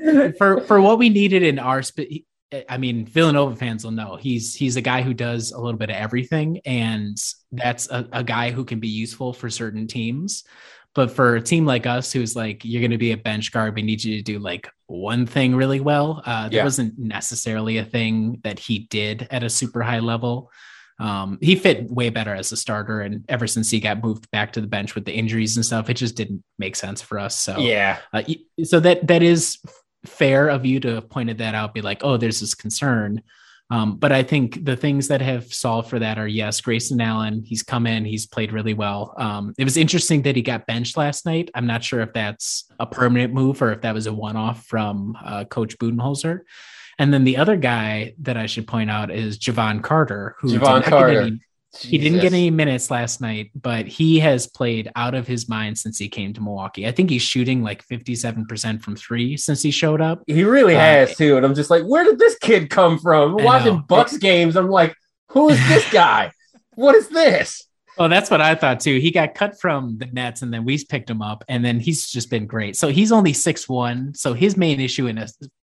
[0.38, 2.24] for for what we needed in our sp-
[2.68, 5.90] I mean, Villanova fans will know he's he's a guy who does a little bit
[5.90, 7.16] of everything, and
[7.52, 10.42] that's a, a guy who can be useful for certain teams.
[10.92, 13.76] But for a team like us, who's like you're going to be a bench guard,
[13.76, 16.22] we need you to do like one thing really well.
[16.26, 16.64] Uh, that Yeah.
[16.64, 20.50] wasn't necessarily a thing that he did at a super high level.
[20.98, 24.52] Um, he fit way better as a starter, and ever since he got moved back
[24.54, 27.36] to the bench with the injuries and stuff, it just didn't make sense for us.
[27.38, 28.22] So Yeah, uh,
[28.64, 29.56] so that that is
[30.04, 31.74] fair of you to have pointed that out.
[31.74, 33.22] Be like, oh, there's this concern.
[33.72, 37.44] Um, but I think the things that have solved for that are yes, Grayson Allen.
[37.46, 39.14] He's come in, he's played really well.
[39.16, 41.50] Um, it was interesting that he got benched last night.
[41.54, 45.16] I'm not sure if that's a permanent move or if that was a one-off from
[45.24, 46.40] uh, Coach Budenholzer.
[46.98, 50.82] And then the other guy that I should point out is Jevon Carter, who Jevon
[50.82, 51.40] get
[51.84, 55.48] Any- he didn't get any minutes last night, but he has played out of his
[55.48, 56.86] mind since he came to Milwaukee.
[56.86, 60.22] I think he's shooting like 57% from three since he showed up.
[60.26, 63.38] He really Uh, has too, and I'm just like, where did this kid come from?
[63.38, 63.84] I Watching.
[63.88, 64.94] Bucks games, I'm like,
[65.28, 66.32] who is this guy?
[66.74, 67.64] what is this?
[67.98, 68.98] Oh, that's what I thought too.
[68.98, 72.10] He got cut from the Nets and then we picked him up and then he's
[72.10, 72.74] just been great.
[72.74, 74.14] So he's only six one.
[74.14, 75.26] So his main issue in a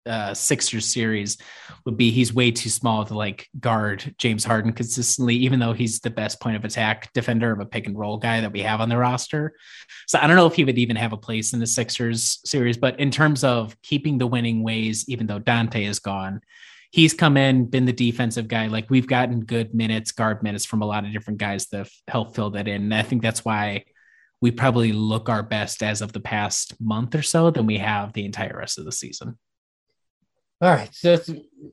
[0.06, 1.36] uh, Sixers series
[1.84, 6.00] would be he's way too small to like guard James Harden consistently, even though he's
[6.00, 8.80] the best point of attack defender of a pick and roll guy that we have
[8.80, 9.54] on the roster.
[10.06, 12.76] So I don't know if he would even have a place in the Sixers series,
[12.76, 16.40] but in terms of keeping the winning ways, even though Donte is gone,
[16.90, 18.66] he's come in, been the defensive guy.
[18.66, 22.34] Like we've gotten good minutes, guard minutes from a lot of different guys to help
[22.34, 22.82] fill that in.
[22.82, 23.84] And I think that's why
[24.40, 28.12] we probably look our best as of the past month or so than we have
[28.12, 29.38] the entire rest of the season.
[30.62, 30.94] All right.
[30.94, 31.18] So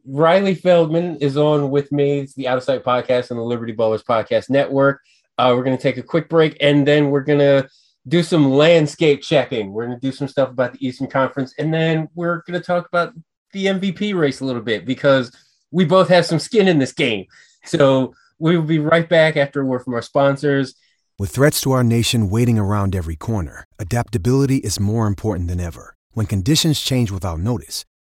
[0.06, 2.20] Riley Feldman is on with me.
[2.20, 5.02] It's the Out of Sight podcast and the Liberty Ballers podcast network.
[5.38, 7.68] Uh, we're going to take a quick break and then we're going to
[8.08, 9.74] do some landscape checking.
[9.74, 12.66] We're going to do some stuff about the Eastern Conference and then we're going to
[12.66, 13.14] talk about
[13.52, 15.36] the MVP race a little bit because
[15.70, 17.26] we both have some skin in this game.
[17.66, 20.76] So we will be right back after a word from our sponsors.
[21.20, 25.96] With threats to our nation waiting around every corner, adaptability is more important than ever.
[26.12, 27.84] When conditions change without notice,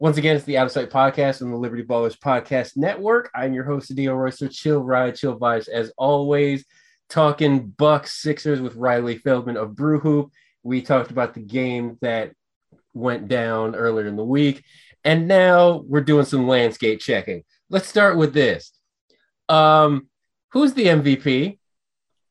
[0.00, 3.32] Once again, it's the Out of Sight podcast and the Liberty Ballers podcast network.
[3.34, 4.48] I'm your host, Adio Royster.
[4.48, 6.64] Chill ride, chill vibes, as always.
[7.08, 10.30] Talking Bucks Sixers with Riley Feldman of Brew Hoop.
[10.62, 12.30] We talked about the game that
[12.94, 14.62] went down earlier in the week,
[15.02, 17.42] and now we're doing some landscape checking.
[17.68, 18.70] Let's start with this.
[19.48, 20.08] Um,
[20.52, 21.58] who's the MVP?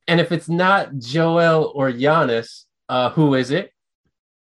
[0.07, 3.73] And if it's not Joel or Giannis, uh, who is it?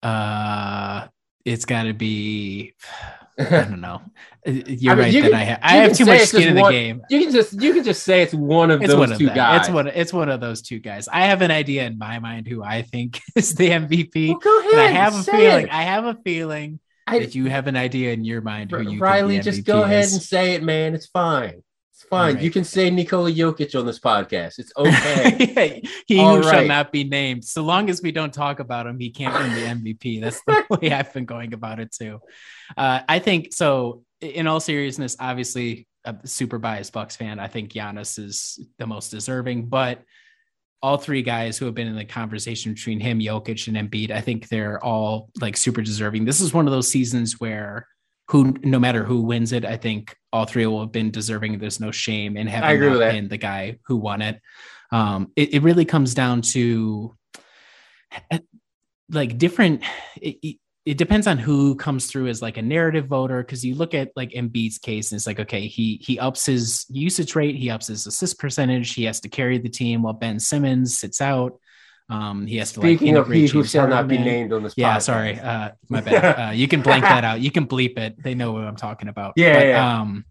[0.02, 1.08] Uh,
[1.44, 2.74] it's got to be.
[3.38, 4.02] I don't know.
[4.44, 5.58] You're I mean, right you that can, I have.
[5.62, 7.02] I have too much skin in the one, game.
[7.08, 9.26] You can just you can just say it's one of it's those one of two
[9.26, 9.34] them.
[9.34, 9.60] guys.
[9.60, 9.88] It's one.
[9.88, 11.08] It's one of those two guys.
[11.08, 14.28] I have an idea in my mind who I think is the MVP.
[14.28, 14.72] Well, go ahead.
[14.74, 15.66] And I have a feeling.
[15.66, 15.72] It.
[15.72, 18.98] I have a feeling I, that you have an idea in your mind who you.
[18.98, 19.84] Riley, just go is.
[19.84, 20.94] ahead and say it, man.
[20.94, 21.62] It's fine
[22.04, 22.34] fine.
[22.34, 22.44] Right.
[22.44, 24.58] You can say Nikola Jokic on this podcast.
[24.58, 25.82] It's okay.
[26.06, 26.50] he All who right.
[26.50, 27.44] shall not be named.
[27.44, 30.20] So long as we don't talk about him, he can't win the MVP.
[30.20, 32.20] That's the way I've been going about it too.
[32.76, 34.02] Uh, I think so.
[34.20, 37.40] In all seriousness, obviously, a super biased Bucks fan.
[37.40, 40.02] I think Giannis is the most deserving, but
[40.82, 44.20] all three guys who have been in the conversation between him, Jokic, and Embiid, I
[44.20, 46.24] think they're all like super deserving.
[46.24, 47.86] This is one of those seasons where
[48.32, 51.58] who no matter who wins it, I think all three will have been deserving.
[51.58, 54.40] There's no shame in having not been the guy who won it.
[54.90, 57.14] Um, it, it really comes down to
[58.30, 58.38] eh,
[59.10, 59.82] like different.
[60.16, 63.92] It, it depends on who comes through as like a narrative voter because you look
[63.92, 67.70] at like Embiid's case and it's like okay he he ups his usage rate he
[67.70, 71.60] ups his assist percentage he has to carry the team while Ben Simmons sits out
[72.08, 74.74] um, he has Speaking to like of he who shall not be named on this.
[74.76, 75.02] Yeah, podcast.
[75.02, 76.48] sorry, uh, my bad.
[76.48, 77.40] Uh, you can blank that out.
[77.40, 78.22] You can bleep it.
[78.22, 79.34] They know what I'm talking about.
[79.36, 80.00] Yeah, but, yeah.
[80.00, 80.24] Um,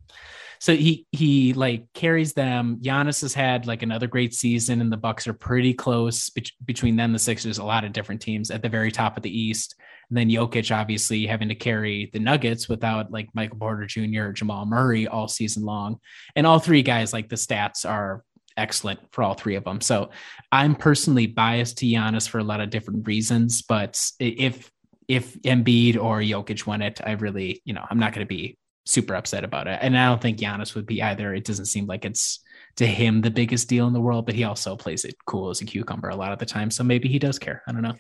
[0.60, 2.78] so he he like carries them.
[2.84, 6.96] Giannis has had like another great season, and the Bucks are pretty close be- between
[6.98, 7.14] them.
[7.14, 9.74] The Sixers, a lot of different teams at the very top of the East,
[10.10, 14.26] and then Jokic obviously having to carry the Nuggets without like Michael Porter Jr.
[14.26, 16.00] or Jamal Murray all season long,
[16.36, 18.24] and all three guys like the stats are
[18.58, 19.82] excellent for all three of them.
[19.82, 20.10] So
[20.52, 24.72] I'm personally biased to Giannis for a lot of different reasons, but if
[25.08, 28.58] if Embiid or Jokic won it, I really, you know, I'm not going to be
[28.86, 29.80] super upset about it.
[29.82, 31.34] And I don't think Giannis would be either.
[31.34, 32.40] It doesn't seem like it's
[32.78, 35.62] to him the biggest deal in the world, but he also plays it cool as
[35.62, 36.72] a cucumber a lot of the time.
[36.72, 37.62] So maybe he does care.
[37.68, 37.96] I don't know.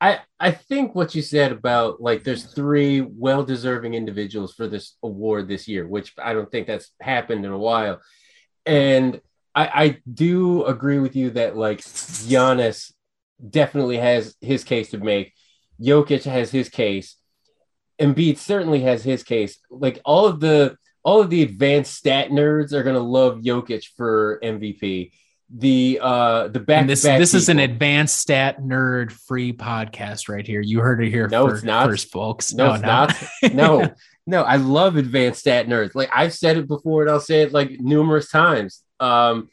[0.00, 4.96] I, I think what you said about like there's three well deserving individuals for this
[5.02, 8.00] award this year, which I don't think that's happened in a while.
[8.66, 9.20] And
[9.54, 12.92] I, I do agree with you that like Giannis
[13.48, 15.32] definitely has his case to make.
[15.80, 17.16] Jokic has his case.
[18.00, 19.58] Embiid certainly has his case.
[19.70, 24.40] Like all of the all of the advanced stat nerds are gonna love Jokic for
[24.42, 25.12] MVP.
[25.56, 27.36] The uh the back this this people.
[27.36, 30.60] is an advanced stat nerd free podcast right here.
[30.60, 31.86] You heard it here no, first, it's not.
[31.86, 32.52] first, folks.
[32.52, 32.88] No, no it's no.
[32.88, 33.24] not.
[33.54, 33.94] No,
[34.26, 35.94] no, I love advanced stat nerds.
[35.94, 38.82] Like I've said it before and I'll say it like numerous times.
[39.00, 39.50] Um,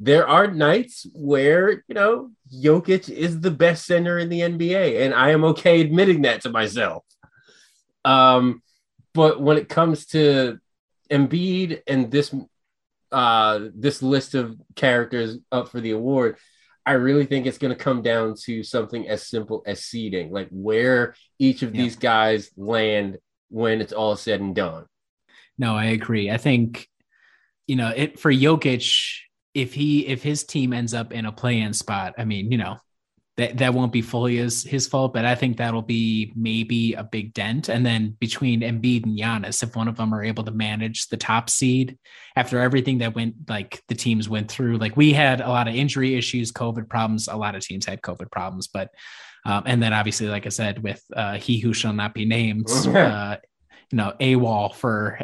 [0.00, 5.14] there are nights where, you know, Jokic is the best center in the NBA, and
[5.14, 7.04] I am okay admitting that to myself.
[8.04, 8.62] Um,
[9.12, 10.58] but when it comes to
[11.10, 12.34] Embiid and this
[13.12, 16.36] uh this list of characters up for the award,
[16.84, 20.48] I really think it's going to come down to something as simple as seeding, like
[20.50, 21.82] where each of Yeah.
[21.82, 24.86] these guys land when it's all said and done.
[25.56, 26.30] No, I agree.
[26.30, 26.88] I think,
[27.66, 29.20] you know, it for Jokic,
[29.54, 32.78] if he if his team ends up in a play-in spot, I mean, you know,
[33.36, 37.02] that that won't be fully his his fault, but I think that'll be maybe a
[37.02, 37.68] big dent.
[37.68, 41.16] And then between Embiid and Giannis, if one of them are able to manage the
[41.16, 41.98] top seed
[42.36, 45.74] after everything that went like the teams went through, like we had a lot of
[45.74, 47.28] injury issues, COVID problems.
[47.28, 48.90] A lot of teams had COVID problems, but
[49.46, 52.70] um, and then obviously, like I said, with uh, he who shall not be named,
[52.86, 53.36] uh,
[53.90, 55.20] you know, AWOL for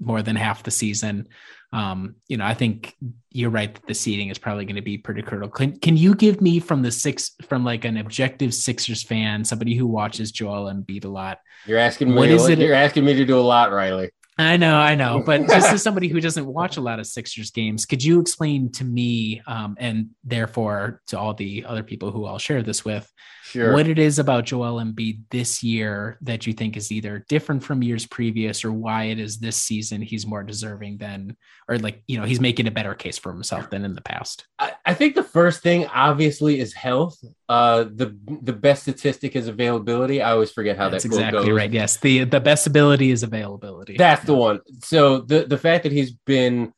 [0.00, 1.28] more than half the season.
[1.72, 2.94] Um, you know, I think
[3.30, 5.48] you're right that the seating is probably going to be pretty critical.
[5.48, 9.74] Can, can you give me from the six, from like an objective Sixers fan, somebody
[9.74, 11.38] who watches Joel Embiid a lot?
[11.66, 12.14] You're asking me.
[12.16, 14.10] What is it- You're asking me to do a lot, Riley.
[14.38, 17.50] I know, I know, but just as somebody who doesn't watch a lot of Sixers
[17.50, 22.24] games, could you explain to me, um, and therefore to all the other people who
[22.24, 23.10] I'll share this with,
[23.52, 23.74] Sure.
[23.74, 27.82] what it is about Joel Embiid this year that you think is either different from
[27.82, 31.36] years previous or why it is this season he's more deserving than,
[31.68, 34.46] or like, you know, he's making a better case for himself than in the past.
[34.58, 37.18] I, I think the first thing obviously is health.
[37.48, 40.22] Uh, the the best statistic is availability.
[40.22, 41.56] I always forget how That's that exactly goes.
[41.56, 41.70] right.
[41.70, 41.98] Yes.
[41.98, 43.96] The, the best ability is availability.
[43.98, 44.60] That's the one.
[44.82, 46.72] So the the fact that he's been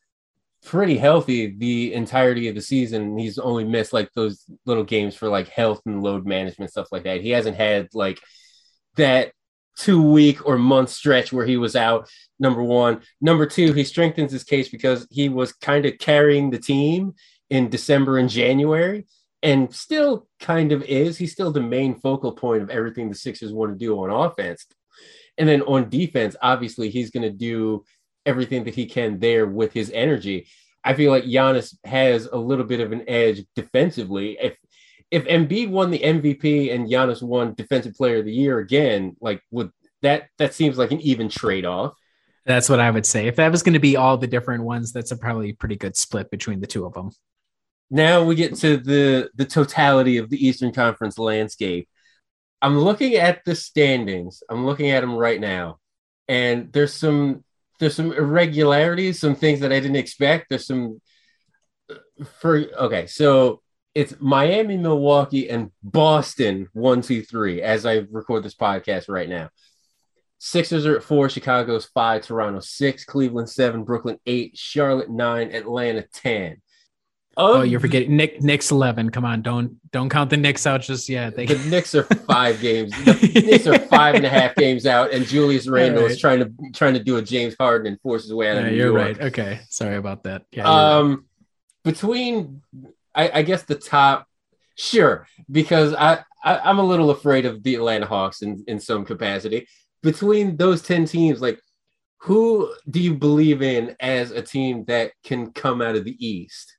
[0.64, 5.29] pretty healthy the entirety of the season, he's only missed like those little games for
[5.29, 7.20] like health and load management stuff like that.
[7.20, 8.20] He hasn't had like
[8.96, 9.33] that
[9.77, 12.09] two week or month stretch where he was out.
[12.38, 16.59] Number one, number two, he strengthens his case because he was kind of carrying the
[16.59, 17.14] team
[17.50, 19.07] in December and January.
[19.42, 21.18] And still kind of is.
[21.18, 24.66] He's still the main focal point of everything the Sixers want to do on offense.
[25.37, 27.85] And then on defense, obviously, he's going to do
[28.27, 30.47] everything that he can there with his energy.
[30.85, 34.37] I feel like Giannis has a little bit of an edge defensively.
[34.41, 34.57] If
[35.11, 39.43] if Embiid won the MVP and Giannis won Defensive Player of the Year again, like
[39.51, 39.71] would
[40.03, 41.95] that that seems like an even trade off.
[42.47, 43.27] That's what I would say.
[43.27, 45.97] If that was going to be all the different ones, that's a probably pretty good
[45.97, 47.11] split between the two of them.
[47.91, 51.89] Now we get to the the totality of the Eastern Conference landscape.
[52.61, 54.43] I'm looking at the standings.
[54.51, 55.79] I'm looking at them right now,
[56.29, 57.45] and there's some
[57.85, 60.47] there's some irregularities, some things that I didn't expect.
[60.49, 61.01] There's some
[62.40, 63.61] for okay, so
[63.94, 67.61] it's Miami, Milwaukee, and Boston one, two, three.
[67.61, 69.51] As I record this podcast right now,
[70.38, 76.07] Sixers are at four, Chicago's five, Toronto six, Cleveland seven, Brooklyn eight, Charlotte nine, Atlanta
[76.12, 76.62] ten.
[77.37, 79.11] Oh, Of you're forgetting Nick Knicks 11.
[79.11, 81.37] Come on, don't don't count the Knicks out just yet.
[81.37, 82.92] They, the Knicks are five games.
[83.05, 86.11] The Knicks are five and a half games out, and Julius Randle right.
[86.11, 88.70] is trying to trying to do a James Harden and force his way out Yeah,
[88.70, 89.20] you're right.
[89.20, 90.44] Okay, sorry about that.
[90.51, 90.99] Yeah, you're right.
[90.99, 91.25] Um,
[91.83, 92.62] between,
[93.14, 94.27] I, I guess the top,
[94.77, 99.05] sure, because I, I I'm a little afraid of the Atlanta Hawks in in some
[99.05, 99.66] capacity.
[100.03, 101.61] Between those ten teams, like
[102.25, 106.74] who do you believe in as a team that can come out of the East?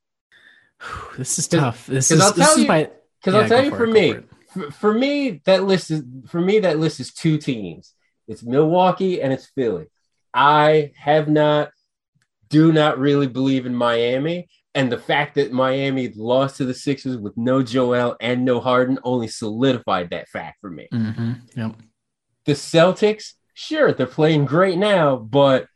[1.17, 1.87] This is tough.
[1.87, 2.89] This is I'll this tell is you- my
[3.21, 4.13] Because Yeah, I'll tell you for it, me,
[4.51, 7.93] for for, me that list is for me that list is two teams.
[8.27, 9.85] It's Milwaukee and it's Philly.
[10.33, 11.71] I have not,
[12.49, 17.17] do not really believe in Miami, and the fact that Miami lost to the Sixers
[17.17, 20.87] with no Joel and no Harden only solidified that fact for me.
[20.93, 21.75] Mhm, yep.
[22.45, 25.67] The Celtics, sure, they're playing great now, but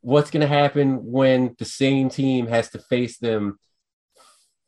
[0.00, 3.58] what's going to happen when the same team has to face them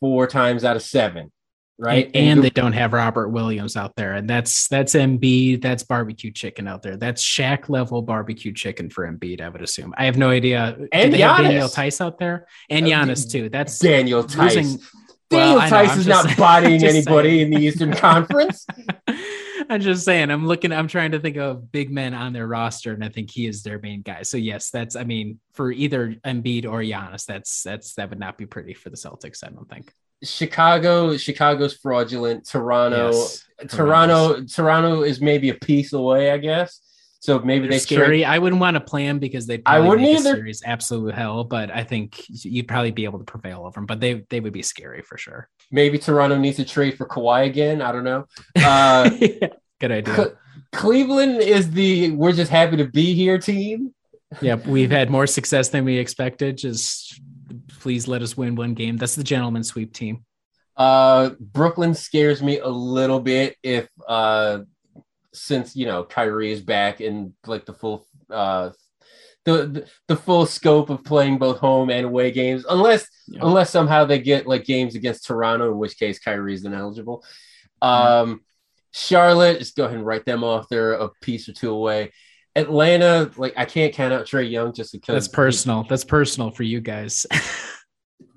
[0.01, 1.31] four times out of seven?
[1.79, 2.07] Right.
[2.07, 5.61] And, and the- they don't have Robert Williams out there, and that's that's Embiid.
[5.61, 6.97] That's barbecue chicken out there.
[6.97, 9.43] That's Shaq level barbecue chicken for Embiid.
[9.43, 9.93] I would assume.
[9.99, 10.75] I have no idea.
[10.93, 11.43] And they have Giannis.
[11.43, 13.51] Daniel Theis out there, and Uh, Giannis too.
[13.51, 14.57] That's Daniel Theis.
[14.57, 14.81] losing-
[15.29, 17.53] Daniel Well, I know, Theis is not bodying anybody saying.
[17.53, 18.65] in the Eastern Conference.
[19.69, 22.93] I'm just saying, I'm looking, I'm trying to think of big men on their roster,
[22.93, 24.23] and I think he is their main guy.
[24.23, 28.39] So yes, that's I mean, for either Embiid or Giannis, that's that's that would not
[28.39, 29.93] be pretty for the Celtics, I don't think.
[30.23, 32.47] Chicago, Chicago's fraudulent.
[32.47, 36.81] Toronto, Yes, Toronto, Toronto is maybe a piece away, I guess.
[37.21, 38.25] So maybe They're they scary.
[38.25, 40.35] I wouldn't want to play them because they'd I wouldn't either.
[40.35, 43.87] series absolute hell, but I think you'd probably be able to prevail over them.
[43.87, 45.49] But they they would be scary for sure.
[45.71, 47.83] Maybe Toronto needs to trade for Kawhi again.
[47.83, 48.27] I don't know.
[48.57, 49.11] Uh,
[49.81, 50.15] Good idea.
[50.15, 50.33] Cle-
[50.73, 53.93] Cleveland is the we're just happy to be here team.
[54.41, 56.59] Yep, we've had more success than we expected.
[56.59, 57.21] Just
[57.81, 58.97] please let us win one game.
[58.97, 60.25] That's the gentleman sweep team.
[60.77, 64.61] Uh, Brooklyn scares me a little bit if uh,
[65.37, 68.71] since you know Kyrie is back in like the full uh
[69.45, 73.41] the, the, full scope of playing both home and away games, unless Yeah.
[73.43, 77.25] unless somehow they get like games against Toronto, in which case Kyrie is ineligible.
[77.81, 78.41] Um,
[78.93, 80.69] Charlotte, just go ahead and write them off.
[80.69, 82.13] They're a piece or two away.
[82.57, 85.85] Atlanta, like I can't count out Trae Young just because That's personal.
[85.89, 87.25] That's personal for you guys.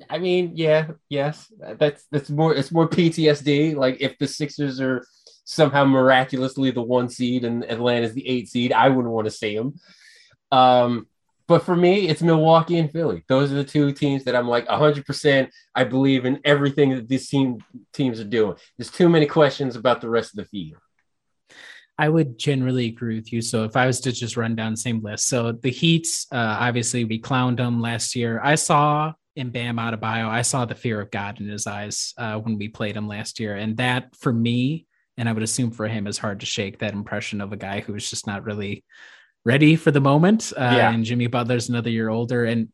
[0.09, 3.75] I mean, yeah, yes, that's that's more it's more PTSD.
[3.75, 5.05] Like if the Sixers are
[5.49, 9.57] somehow miraculously the one seed and Atlanta's the eight seed, I wouldn't want to see
[9.57, 9.79] them.
[10.51, 11.07] Um,
[11.47, 13.23] but for me, it's Milwaukee and Philly.
[13.27, 15.49] Those are the two teams that I'm like 100%.
[15.73, 17.57] I believe in everything that these team
[17.93, 18.57] teams are doing.
[18.77, 20.77] There's too many questions about the rest of the field.
[21.97, 23.41] I would generally agree with you.
[23.41, 26.57] So if I was to just run down the same list, so the Heat, uh,
[26.59, 28.39] obviously we clowned them last year.
[28.43, 32.37] I saw in Bam Adebayo, I saw the fear of God in his eyes uh,
[32.37, 34.85] when we played him last year, and that for me,
[35.19, 36.79] and I would assume for him, is hard to shake.
[36.79, 38.83] That impression of a guy who's just not really
[39.45, 40.53] ready for the moment.
[40.55, 40.91] Uh, Yeah.
[40.91, 42.69] And Jimmy Butler's another year older, and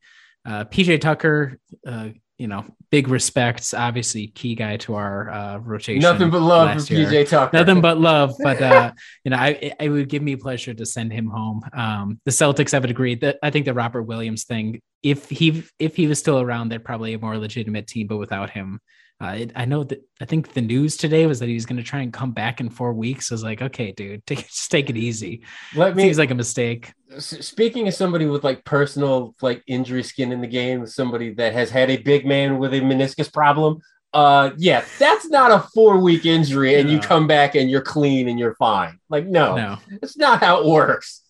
[0.45, 3.73] uh, PJ Tucker, uh, you know, big respects.
[3.73, 6.01] Obviously, key guy to our uh, rotation.
[6.01, 7.57] Nothing but love for year PJ Tucker.
[7.57, 8.91] nothing but love but uh
[9.23, 12.73] you know i it would give me pleasure to send him home um the celtics
[12.73, 16.39] have agreed that i think the robert williams thing if he if he was still
[16.39, 18.79] around they're probably a more legitimate team but without him
[19.21, 21.83] it, I know that I think the news today was that he was going to
[21.83, 23.31] try and come back in four weeks.
[23.31, 25.43] I was like, okay, dude, take, just take it easy.
[25.75, 26.93] Let me Seems like a mistake.
[27.17, 31.69] Speaking of somebody with like personal like injury skin in the game, somebody that has
[31.69, 33.81] had a big man with a meniscus problem.
[34.13, 38.29] Uh, yeah, that's not a four week injury, and you come back and you're clean
[38.29, 38.97] and you're fine.
[39.09, 41.21] Like, no, No, it's not how it works.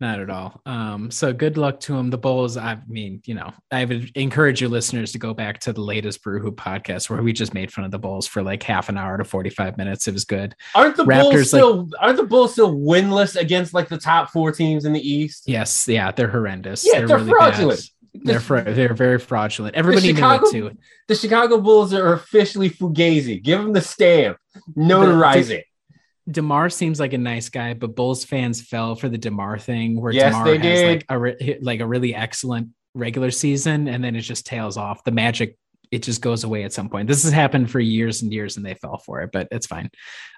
[0.00, 0.60] Not at all.
[0.64, 2.10] Um, so good luck to him.
[2.10, 5.72] The Bulls, I mean, you know, I would encourage your listeners to go back to
[5.72, 8.62] the latest Brew Hoop podcast where we just made fun of the Bulls for like
[8.62, 10.06] half an hour to 45 minutes.
[10.06, 10.54] It was good.
[10.74, 14.30] Aren't the Bulls Raptors, like- still aren't the Bulls still winless against like the top
[14.30, 15.44] four teams in the East?
[15.46, 16.86] Yes, yeah, they're horrendous.
[16.86, 17.80] Yeah, they're really fraudulent.
[17.80, 17.88] Bad.
[18.24, 19.74] They're fra- they're very fraudulent.
[19.74, 20.70] The Everybody knew it too.
[21.06, 23.40] the Chicago Bulls are officially fugazi.
[23.42, 24.38] Give them the stamp.
[24.76, 25.66] Notarize it.
[26.30, 30.12] Demar seems like a nice guy, but Bulls fans fell for the Demar thing, where
[30.12, 30.88] Yes, Demar has did.
[30.88, 35.04] like a re- like a really excellent regular season, and then it just tails off.
[35.04, 35.56] The magic
[35.90, 37.08] it just goes away at some point.
[37.08, 39.90] This has happened for years and years, and they fell for it, but it's fine.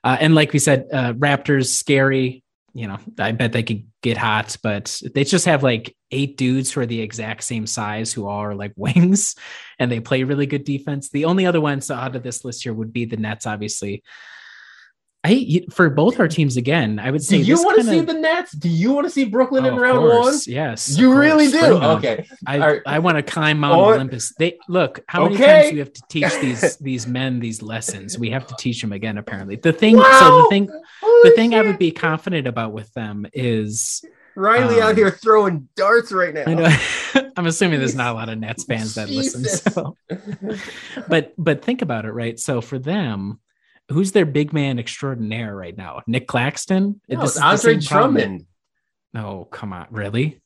[0.04, 2.44] Uh, and like we said, uh, Raptors scary.
[2.72, 6.70] You know, I bet they could get hot, but they just have like eight dudes
[6.70, 9.34] who are the exact same size, who all are like wings,
[9.80, 11.10] and they play really good defense.
[11.10, 14.04] The only other ones out of this list here would be the Nets, obviously.
[15.22, 16.98] I for both our teams again.
[16.98, 17.36] I would say.
[17.38, 18.52] Do you want to kinda- see the Nets?
[18.52, 20.34] Do you want to see Brooklyn Oh, in round one?
[20.46, 21.60] Yes, You really do.
[21.62, 22.26] Okay.
[22.46, 22.82] I right.
[22.86, 24.32] I want to climb Mount On- Olympus.
[24.38, 25.44] They look how many Okay.
[25.46, 28.18] times do we have to teach these these men these lessons?
[28.18, 29.18] We have to teach them again.
[29.18, 29.96] Apparently, the thing.
[29.96, 30.42] So Wow.
[30.44, 30.66] the thing.
[30.66, 34.02] The Holy thing I would be confident about with them is
[34.36, 36.44] Riley out um, here throwing darts right now.
[36.46, 36.76] I know
[37.36, 39.44] I'm assuming there's not a lot of Nets fans that listen.
[39.44, 39.96] So.
[41.08, 42.38] But but think about it, right?
[42.38, 43.40] So for them,
[43.90, 46.02] who's their big man extraordinaire right now?
[46.06, 47.00] Nic Claxton.
[47.08, 47.76] No, it's Andre.
[47.76, 48.46] Drummond.
[49.12, 50.40] No, come on, really?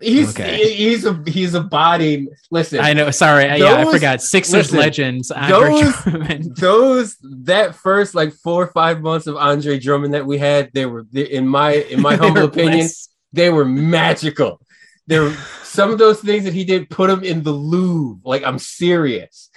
[0.00, 0.74] He's Okay.
[0.74, 2.26] he's a he's a body.
[2.50, 3.10] Listen, I know.
[3.10, 4.22] Sorry, I- yeah, I Those- forgot.
[4.22, 5.30] Sixers listen, legends.
[5.30, 6.56] Andre those- Drummond.
[6.56, 10.86] those that first like four or five months of Andre Drummond that we had, they
[10.86, 13.10] were in my in my humble opinion, blessed.
[13.34, 14.58] they were magical.
[15.06, 15.30] There
[15.64, 18.20] some of those things that he did put him in the Louvre.
[18.24, 19.50] Like I'm serious.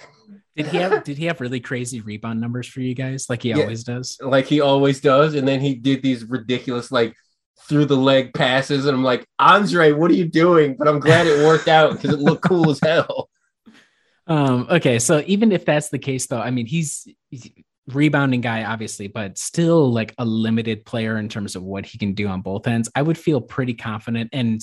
[0.56, 1.04] Did he have?
[1.04, 3.60] Did he have really crazy rebound numbers for you guys, like he Yeah.
[3.60, 4.18] always does?
[4.20, 5.34] like he always does.
[5.34, 7.14] And then he did these ridiculous, like
[7.68, 8.86] through the leg passes.
[8.86, 10.76] And I'm like, Andre, what are you doing?
[10.78, 13.30] But I'm glad it worked out because it looked cool as hell.
[14.26, 17.50] Um, okay, so even if that's the case, though, I mean, he's, he's
[17.88, 22.14] rebounding guy, obviously, but still like a limited player in terms of what he can
[22.14, 22.88] do on both ends.
[22.94, 24.60] I would feel pretty confident, and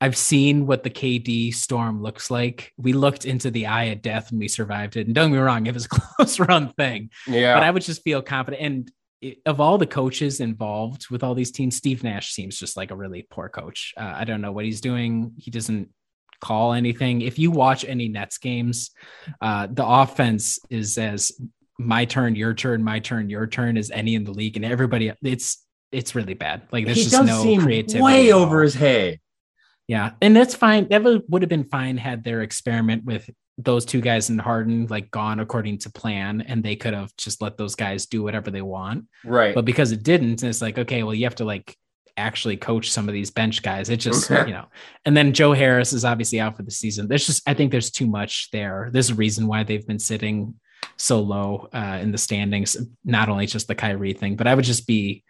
[0.00, 2.72] I've seen what the KD storm looks like.
[2.76, 5.06] We looked into the eye of death and we survived it.
[5.06, 7.54] And don't get me wrong, it was a close run thing, Yeah.
[7.54, 8.62] but I would just feel confident.
[8.62, 8.92] And
[9.22, 12.90] it- of all the coaches involved with all these teams, Steve Nash seems just like
[12.90, 13.94] a really poor coach.
[13.96, 15.32] Uh, I don't know what he's doing.
[15.38, 15.88] He doesn't
[16.40, 17.22] call anything.
[17.22, 18.90] If you watch any Nets games,
[19.40, 21.32] uh, the offense is as
[21.78, 25.10] my turn, your turn, my turn, your turn as any in the league, and everybody.
[25.22, 26.62] It's it's really bad.
[26.72, 28.02] Like there's he just no creativity.
[28.02, 29.20] way over his head.
[29.86, 30.88] Yeah, and that's fine.
[30.88, 33.28] That would, have been fine had their experiment with
[33.58, 37.42] those two guys in Harden like gone according to plan, and they could have just
[37.42, 39.04] let those guys do whatever they want.
[39.24, 39.54] Right.
[39.54, 41.76] But because it didn't, it's like okay, well, you have to like
[42.16, 43.90] actually coach some of these bench guys.
[43.90, 44.66] It just, you know,
[45.04, 47.08] and then Joe Harris is obviously out for the season.
[47.08, 48.88] There's just, I think there's too much there.
[48.92, 50.54] There's a reason why they've been sitting
[50.96, 52.76] so low uh, in the standings.
[53.04, 55.24] Not only just the Kyrie thing, but I would just be,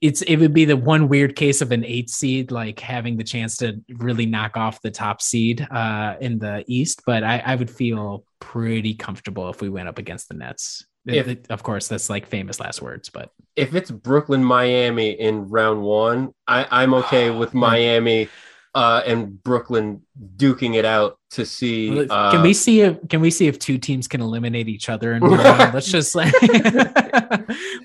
[0.00, 3.24] it's it would be the one weird case of an eight seed like having the
[3.24, 7.54] chance to really knock off the top seed uh in the east but i i
[7.54, 10.84] would feel pretty comfortable if we went up against the nets.
[11.06, 15.82] If, of course that's like famous last words but if it's brooklyn miami in round
[15.82, 18.28] one i i'm okay with miami
[18.74, 20.02] uh, and Brooklyn
[20.36, 22.06] duking it out to see.
[22.08, 25.12] Uh, can we see if can we see if two teams can eliminate each other?
[25.12, 26.32] And let's just like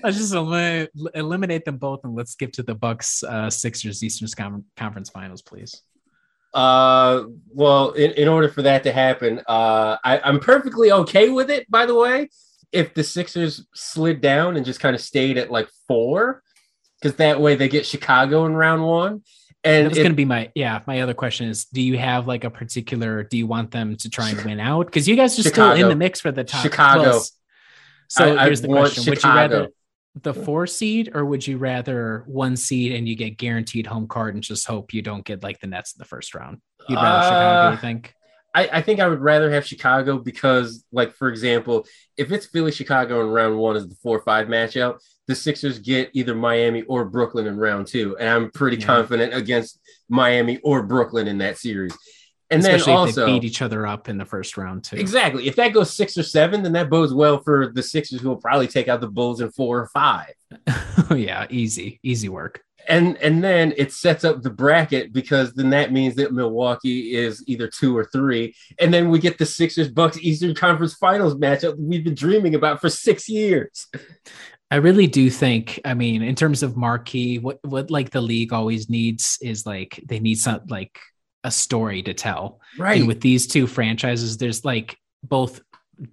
[0.02, 4.28] let's just eliminate, eliminate them both, and let's skip to the Bucks uh, Sixers Eastern
[4.76, 5.82] Conference Finals, please.
[6.54, 11.50] Uh, well, in, in order for that to happen, uh, I, I'm perfectly okay with
[11.50, 11.70] it.
[11.70, 12.30] By the way,
[12.72, 16.42] if the Sixers slid down and just kind of stayed at like four,
[17.00, 19.22] because that way they get Chicago in round one
[19.66, 20.80] and it's going to be my yeah.
[20.86, 23.24] My other question is: Do you have like a particular?
[23.24, 24.86] Do you want them to try and win out?
[24.86, 25.74] Because you guys are Chicago.
[25.74, 26.62] still in the mix for the top.
[26.62, 27.02] Chicago.
[27.02, 27.24] Well,
[28.08, 29.10] so I, here's the question: Chicago.
[29.10, 29.72] Would you rather
[30.22, 34.34] the four seed, or would you rather one seed and you get guaranteed home card
[34.34, 36.60] and just hope you don't get like the Nets in the first round?
[36.88, 38.14] You'd rather uh, Chicago, you think?
[38.56, 41.86] I, I, think I would rather have Chicago because, like, for example,
[42.16, 44.98] if it's Philly Chicago in round one is the four five matchup,
[45.28, 48.16] the Sixers get either Miami or Brooklyn in round two.
[48.18, 48.86] And I'm pretty yeah.
[48.86, 49.78] confident against
[50.08, 51.94] Miami or Brooklyn in that series.
[52.50, 54.96] And Especially then also beat each other up in the first round too.
[54.96, 55.48] Exactly.
[55.48, 58.36] If that goes six or seven, then that bodes well for the Sixers who will
[58.36, 60.32] probably take out the Bulls in four or five.
[61.10, 65.92] yeah, easy, easy work and and then it sets up the bracket because then that
[65.92, 70.18] means that Milwaukee is either two or three, and then we get the Sixers Bucks
[70.18, 73.88] Eastern Conference Finals matchup we've been dreaming about for six years.
[74.70, 78.52] I really do think, I mean, in terms of marquee, what what like the league
[78.52, 80.98] always needs is like they need some like
[81.46, 82.60] a story to tell.
[82.76, 82.98] Right.
[82.98, 85.60] And with these two franchises, there's like both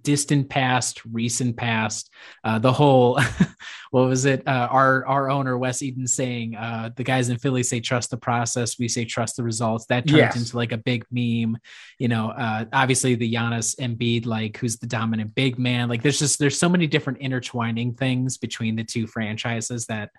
[0.02, 2.08] distant past, recent past,
[2.44, 3.20] uh, the whole,
[3.90, 4.46] what was it?
[4.46, 8.16] Uh, our our owner Wes Edens saying, uh, the guys in Philly say trust the
[8.16, 9.86] process, we say trust the results.
[9.86, 10.36] That turns yes.
[10.36, 11.58] into like a big meme.
[11.98, 15.88] You know, uh, obviously the Giannis Embiid, like who's the dominant big man.
[15.88, 20.10] Like there's just there's so many different intertwining things between the two franchises that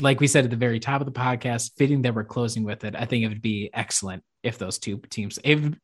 [0.00, 2.84] like we said at the very top of the podcast, fitting that we're closing with
[2.84, 5.38] it, I think it would be excellent if those two teams.
[5.44, 5.74] It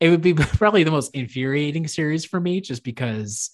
[0.00, 3.50] it would be probably the most infuriating series for me, just because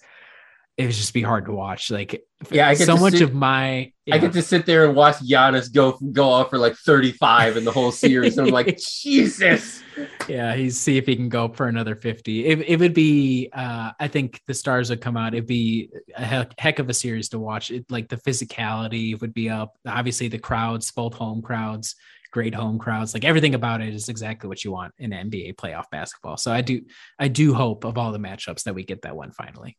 [0.79, 1.91] it would just be hard to watch.
[1.91, 3.91] Like, yeah, I get so much sit, of my.
[4.05, 4.15] Yeah.
[4.15, 7.57] I get to sit there and watch Giannis go go off for like thirty five
[7.57, 9.83] in the whole series, and I'm like, Jesus.
[10.29, 12.45] Yeah, he's see if he can go for another fifty.
[12.45, 13.49] It, it would be.
[13.51, 15.33] Uh, I think the stars would come out.
[15.33, 17.71] It'd be a heck, heck of a series to watch.
[17.71, 19.75] It like the physicality would be up.
[19.85, 21.97] Obviously, the crowds, both home crowds,
[22.31, 23.13] great home crowds.
[23.13, 26.37] Like everything about it is exactly what you want in NBA playoff basketball.
[26.37, 26.83] So I do,
[27.19, 29.77] I do hope of all the matchups that we get that one finally.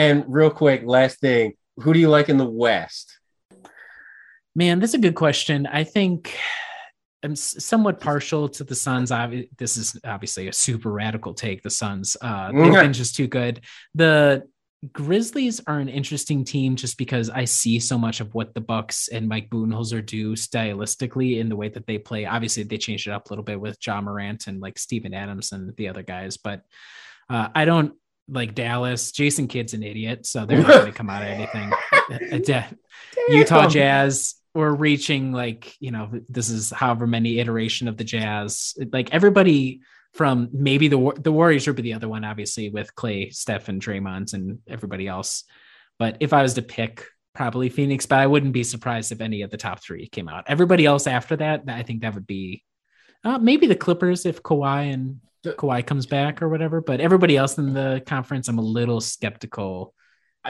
[0.00, 3.18] And real quick, last thing, who do you like in the West?
[4.54, 5.66] Man, that's a good question.
[5.66, 6.38] I think
[7.22, 9.12] I'm somewhat partial to the Suns.
[9.58, 11.62] This is obviously a super radical take.
[11.62, 13.60] The Suns, uh, they've been just too good.
[13.94, 14.44] The
[14.90, 19.08] Grizzlies are an interesting team just because I see so much of what the Bucks
[19.08, 22.24] and Mike Budenholzer do stylistically in the way that they play.
[22.24, 25.52] Obviously, they changed it up a little bit with Ja Morant and like Steven Adams
[25.52, 26.62] and the other guys, but
[27.28, 27.92] uh, I don't
[28.30, 29.12] like Dallas.
[29.12, 31.72] Jason Kidd's an idiot, so they're not going to come out of anything.
[33.28, 34.36] Utah Jazz.
[34.52, 38.74] We're reaching like you know this is however many iteration of the Jazz.
[38.92, 39.80] Like everybody
[40.12, 43.80] from maybe the the Warriors would be the other one, obviously with Clay, Steph, and
[43.80, 45.44] Draymond and everybody else.
[45.98, 48.06] But if I was to pick, probably Phoenix.
[48.06, 50.44] But I wouldn't be surprised if any of the top three came out.
[50.46, 52.64] Everybody else after that, I think that would be
[53.22, 56.80] uh, maybe the Clippers if Kawhi and Kawhi comes back or whatever.
[56.80, 59.94] But everybody else in the conference, I'm a little skeptical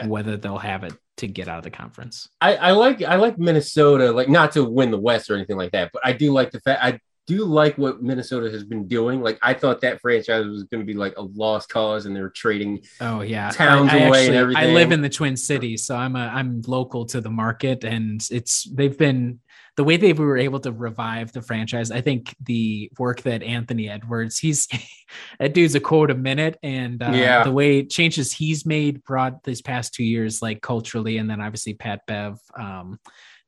[0.05, 2.29] whether they'll have it to get out of the conference.
[2.39, 5.71] I, I like I like Minnesota, like not to win the West or anything like
[5.71, 9.21] that, but I do like the fact I do like what Minnesota has been doing.
[9.21, 12.29] Like I thought that franchise was going to be like a lost cause, and they're
[12.29, 12.81] trading.
[12.99, 14.63] Oh yeah, towns I, I away actually, and everything.
[14.63, 18.25] I live in the Twin Cities, so I'm a I'm local to the market, and
[18.31, 19.39] it's they've been
[19.77, 23.89] the way they were able to revive the franchise, I think the work that Anthony
[23.89, 24.67] Edwards, he's
[25.39, 27.43] that dude's a quote a minute, and uh, yeah.
[27.43, 31.73] the way changes he's made brought these past two years, like culturally, and then obviously
[31.73, 32.39] Pat Bev.
[32.57, 32.99] Um,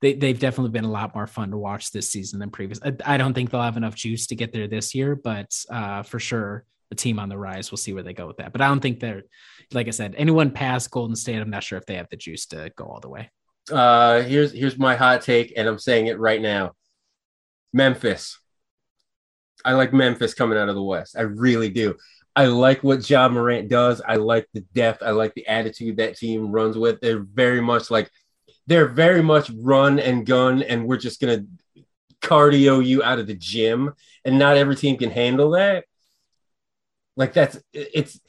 [0.02, 2.80] they, they've definitely been a lot more fun to watch this season than previous.
[2.84, 6.04] I, I don't think they'll have enough juice to get there this year, but uh,
[6.04, 7.72] for sure, the team on the rise.
[7.72, 8.52] We'll see where they go with that.
[8.52, 9.24] But I don't think they're,
[9.72, 11.38] like I said, anyone past Golden State.
[11.38, 13.32] I'm not sure if they have the juice to go all the way.
[13.72, 16.74] Uh, here's here's my hot take, and I'm saying it right now.
[17.72, 18.40] Memphis.
[19.66, 21.16] I like Memphis coming out of the West.
[21.18, 21.96] I really do.
[22.36, 24.02] I like what Ja Morant does.
[24.06, 25.04] I like the depth.
[25.04, 27.00] I like the attitude that team runs with.
[27.00, 28.10] They're very much like
[28.68, 31.46] they're very much run and gun, and we're just gonna
[32.22, 33.94] cardio you out of the gym.
[34.26, 35.86] And not every team can handle that.
[37.16, 38.20] Like that's it's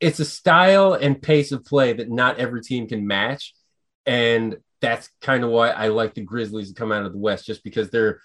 [0.00, 3.54] it's a style and pace of play that not every team can match.
[4.06, 7.46] And that's kind of why I like the Grizzlies to come out of the West,
[7.46, 8.20] just because they're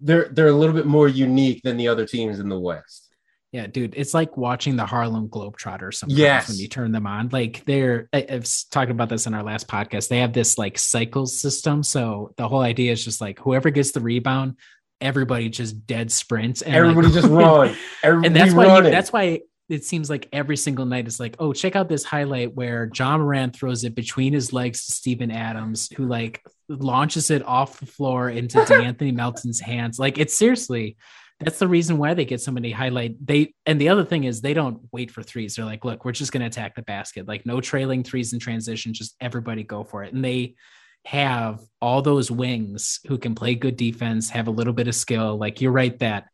[0.00, 3.08] they're they're a little bit more unique than the other teams in the West.
[3.52, 6.48] Yeah, dude, it's like watching the Harlem Globetrotters sometimes Yes.
[6.48, 7.30] when you turn them on.
[7.32, 10.08] Like they're, I- I've talked about this in our last podcast.
[10.08, 11.82] They have this like cycles system.
[11.82, 14.54] So the whole idea is just like whoever gets the rebound,
[15.00, 16.62] everybody just dead sprints.
[16.62, 17.76] And Everybody like, just run.
[18.04, 19.40] Everybody and that's why you, that's why
[19.70, 23.16] it seems like every single night is like, oh, check out this highlight where Ja
[23.16, 27.86] Morant throws it between his legs to Steven Adams, who like launches it off the
[27.86, 29.98] floor into De'Anthony Melton's hands.
[29.98, 30.96] Like it's seriously,
[31.38, 33.24] that's the reason why they get so many highlight.
[33.24, 35.54] They and the other thing is they don't wait for threes.
[35.54, 37.28] They're like, look, we're just gonna attack the basket.
[37.28, 40.12] Like no trailing threes in transition, just everybody go for it.
[40.12, 40.56] And they
[41.06, 45.38] have all those wings who can play good defense, have a little bit of skill.
[45.38, 46.26] Like you're right that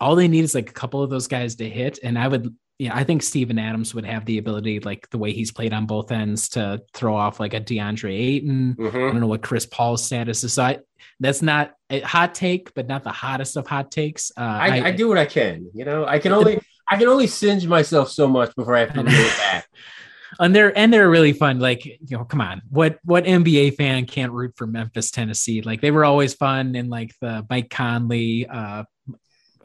[0.00, 1.98] all they need is like a couple of those guys to hit.
[2.02, 5.32] And I would, yeah, I think Steven Adams would have the ability, like the way
[5.32, 8.76] he's played on both ends, to throw off like a DeAndre Ayton.
[8.78, 8.92] I Mhm.
[9.12, 10.52] don't know what Chris Paul's status is.
[10.54, 10.78] So I,
[11.18, 14.30] that's not a hot take, but not the hottest of hot takes.
[14.36, 15.70] Uh, I, I, do what I can.
[15.72, 16.60] You know, I can only
[16.90, 19.66] I can only singe myself so much before I have to reel it back.
[20.38, 21.58] and they're and they're really fun.
[21.58, 25.62] Like you know, come on, what what NBA fan can't root for Memphis, Tennessee?
[25.62, 28.84] Like they were always fun in like the Mike Conley, uh,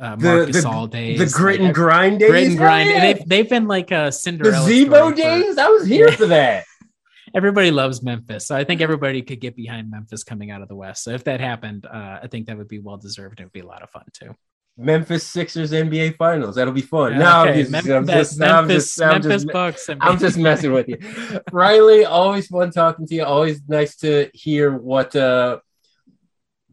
[0.02, 2.30] uh Marcus the- All days, The grit like, and grind days.
[2.30, 2.90] grit and grind.
[2.90, 4.66] hell And they've they've been like a the Cinderella.
[4.68, 5.58] Z-Bo story for- days.
[5.58, 6.66] I was here for that.
[7.36, 10.76] everybody loves Memphis, so I think everybody could get behind Memphis coming out of the
[10.76, 11.04] West.
[11.04, 13.40] So if that happened, uh, I think that would be well deserved.
[13.40, 14.36] It would be a lot of fun too.
[14.78, 16.56] Memphis Sixers NBA Finals.
[16.56, 17.20] That'll be fun.
[17.20, 19.90] No, I'm just, I'm just, I'm Memphis, just, I'm Memphis just, Bucks.
[19.90, 20.98] I mean- I'm just messing with you.
[21.52, 23.24] Riley, always fun talking to you.
[23.24, 25.60] Always nice to hear what uh,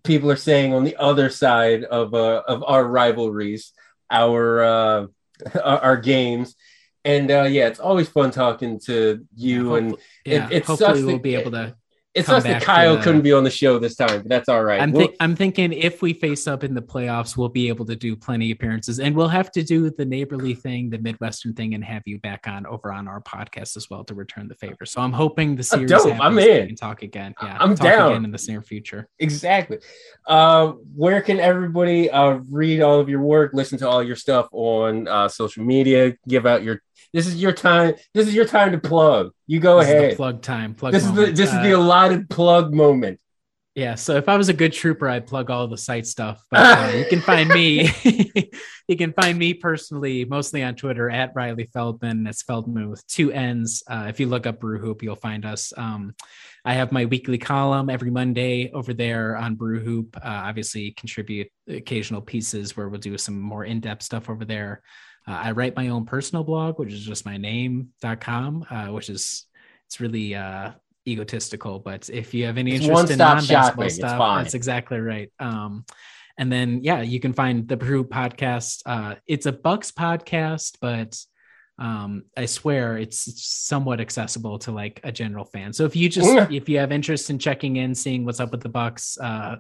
[0.05, 3.73] people are saying on the other side of uh, of our rivalries,
[4.11, 5.07] our uh,
[5.65, 6.55] our, games.
[7.05, 9.71] And uh, yeah, it's always fun talking to you.
[9.73, 11.77] Yeah, and hopefully- yeah, it- it hopefully we'll that- be able to
[12.15, 14.49] it come sucks that Kyle the- couldn't be on the show this time, but that's
[14.49, 14.81] all right.
[14.81, 17.95] I'm, We'll- I'm thinking if we face up in the playoffs, we'll be able to
[17.95, 21.75] do plenty of appearances, and we'll have to do the neighborly thing, the Midwestern thing,
[21.75, 24.85] and have you back on over on our podcast as well to return the favor.
[24.87, 26.05] So I'm hoping the series dope.
[26.11, 26.67] happens I'm in.
[26.69, 27.35] can talk again.
[27.43, 28.13] Yeah, I'm down.
[28.13, 29.09] again in the near future.
[29.19, 29.79] exactly.
[30.27, 34.49] Uh, where can everybody uh, read all of your work, listen to all your stuff
[34.53, 36.83] on uh, social media, give out your
[37.13, 37.95] this is your time.
[38.15, 39.31] This is your time to plug.
[39.47, 40.17] You go This is ahead.
[40.17, 40.75] plug time.
[40.75, 40.93] Plug.
[40.93, 41.37] This is the moment.
[41.37, 43.21] this is Uh, the allotted plug moment.
[43.75, 46.43] Yeah, so if I was a good trooper, I'd plug all the site stuff.
[46.51, 47.89] But uh, you can find me.
[48.89, 52.29] you can find me personally, mostly on Twitter at Riley Feldmann.
[52.29, 53.85] It's Feldmann with two N's.
[53.89, 55.73] Uh, if you look up Brew Hoop, you'll find us.
[55.77, 56.15] Um,
[56.65, 60.17] I have my weekly column every Monday over there on Brew Hoop.
[60.17, 64.83] Uh, obviously, contribute occasional pieces where we'll do some more in depth stuff over there.
[65.29, 69.45] Uh, I write my own personal blog, which is just my name.com, uh, which is
[69.87, 70.73] it's really uh,
[71.07, 71.81] egotistical.
[71.81, 75.31] But if you have any It's interest in non-basketball stuff, that's exactly right.
[75.39, 75.85] Um,
[76.39, 78.83] and then yeah, you can find the Brew podcast.
[78.87, 81.21] Uh, it's a Bucks podcast, but
[81.79, 85.73] um, I swear it's somewhat accessible to like a general fan.
[85.73, 88.63] So if you just if you have interest in checking in, seeing what's up with
[88.63, 89.57] the Bucks, uh,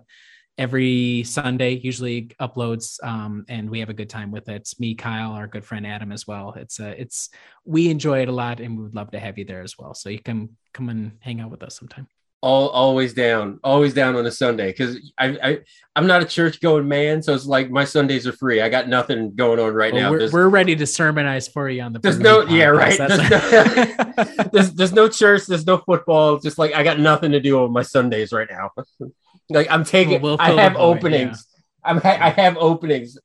[0.59, 4.57] every Sunday usually uploads, um, and we have a good time with it.
[4.57, 6.53] It's me, Kyle, our good friend Adam as well.
[6.57, 7.31] It's a, it's
[7.65, 9.95] we enjoy it a lot, and we would love to have you there as well.
[9.95, 12.09] So you can come and hang out with us sometime.
[12.41, 15.59] All always down, always down on a Sunday because I, I
[15.97, 18.61] I'm not a church going man, so it's like my Sundays are free.
[18.61, 20.11] I got nothing going on right Well, now.
[20.13, 21.99] we're, we're ready to sermonize for you on the.
[21.99, 22.97] There's no, Hoop yeah, right.
[22.97, 25.47] There's no, there's, there's no church.
[25.47, 26.39] There's no football.
[26.39, 28.71] Just like I got nothing to do on my Sundays right now.
[29.51, 31.47] like I'm taking, We'll- we'll I have openings.
[31.85, 33.17] I'm, ha- I have openings,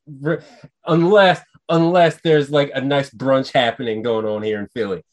[0.86, 5.04] unless, unless there's like a nice brunch happening going on here in Philly.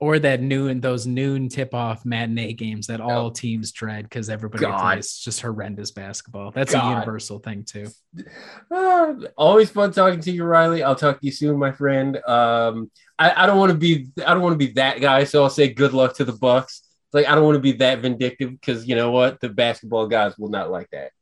[0.00, 3.30] or that noon those noon tip off matinee games that all Oh.
[3.30, 4.80] teams dread because everybody God.
[4.80, 6.50] plays just horrendous basketball.
[6.50, 7.86] That's a universal thing too.
[8.70, 10.82] Ah, always fun talking to you, Riley.
[10.82, 12.16] I'll talk to you soon, my friend.
[12.26, 15.24] Um, I, I don't want to be, I don't want to be that guy.
[15.24, 16.82] So I'll say good luck to the Bucks.
[17.14, 20.36] Like I don't want to be that vindictive because you know what, the basketball guys
[20.36, 21.12] will not like that.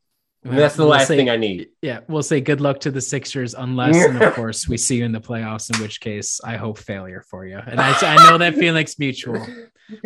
[0.44, 1.68] And that's the We'll last say- thing I need.
[1.82, 5.04] Yeah, we'll say good luck to the Sixers, unless, and of course, we see you
[5.04, 5.72] in the playoffs.
[5.72, 7.58] In which case, I hope failure for you.
[7.64, 9.46] And I, I know that feeling's mutual,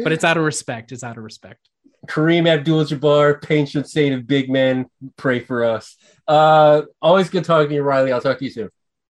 [0.05, 0.93] but it's out of respect.
[0.93, 1.71] It's out of respect.
[2.07, 5.97] Kareem Abdul-Jabbar, patron saint of big men, pray for us.
[6.29, 8.13] Uh, always good talking to you, Riley.
[8.13, 8.69] I'll talk to you soon.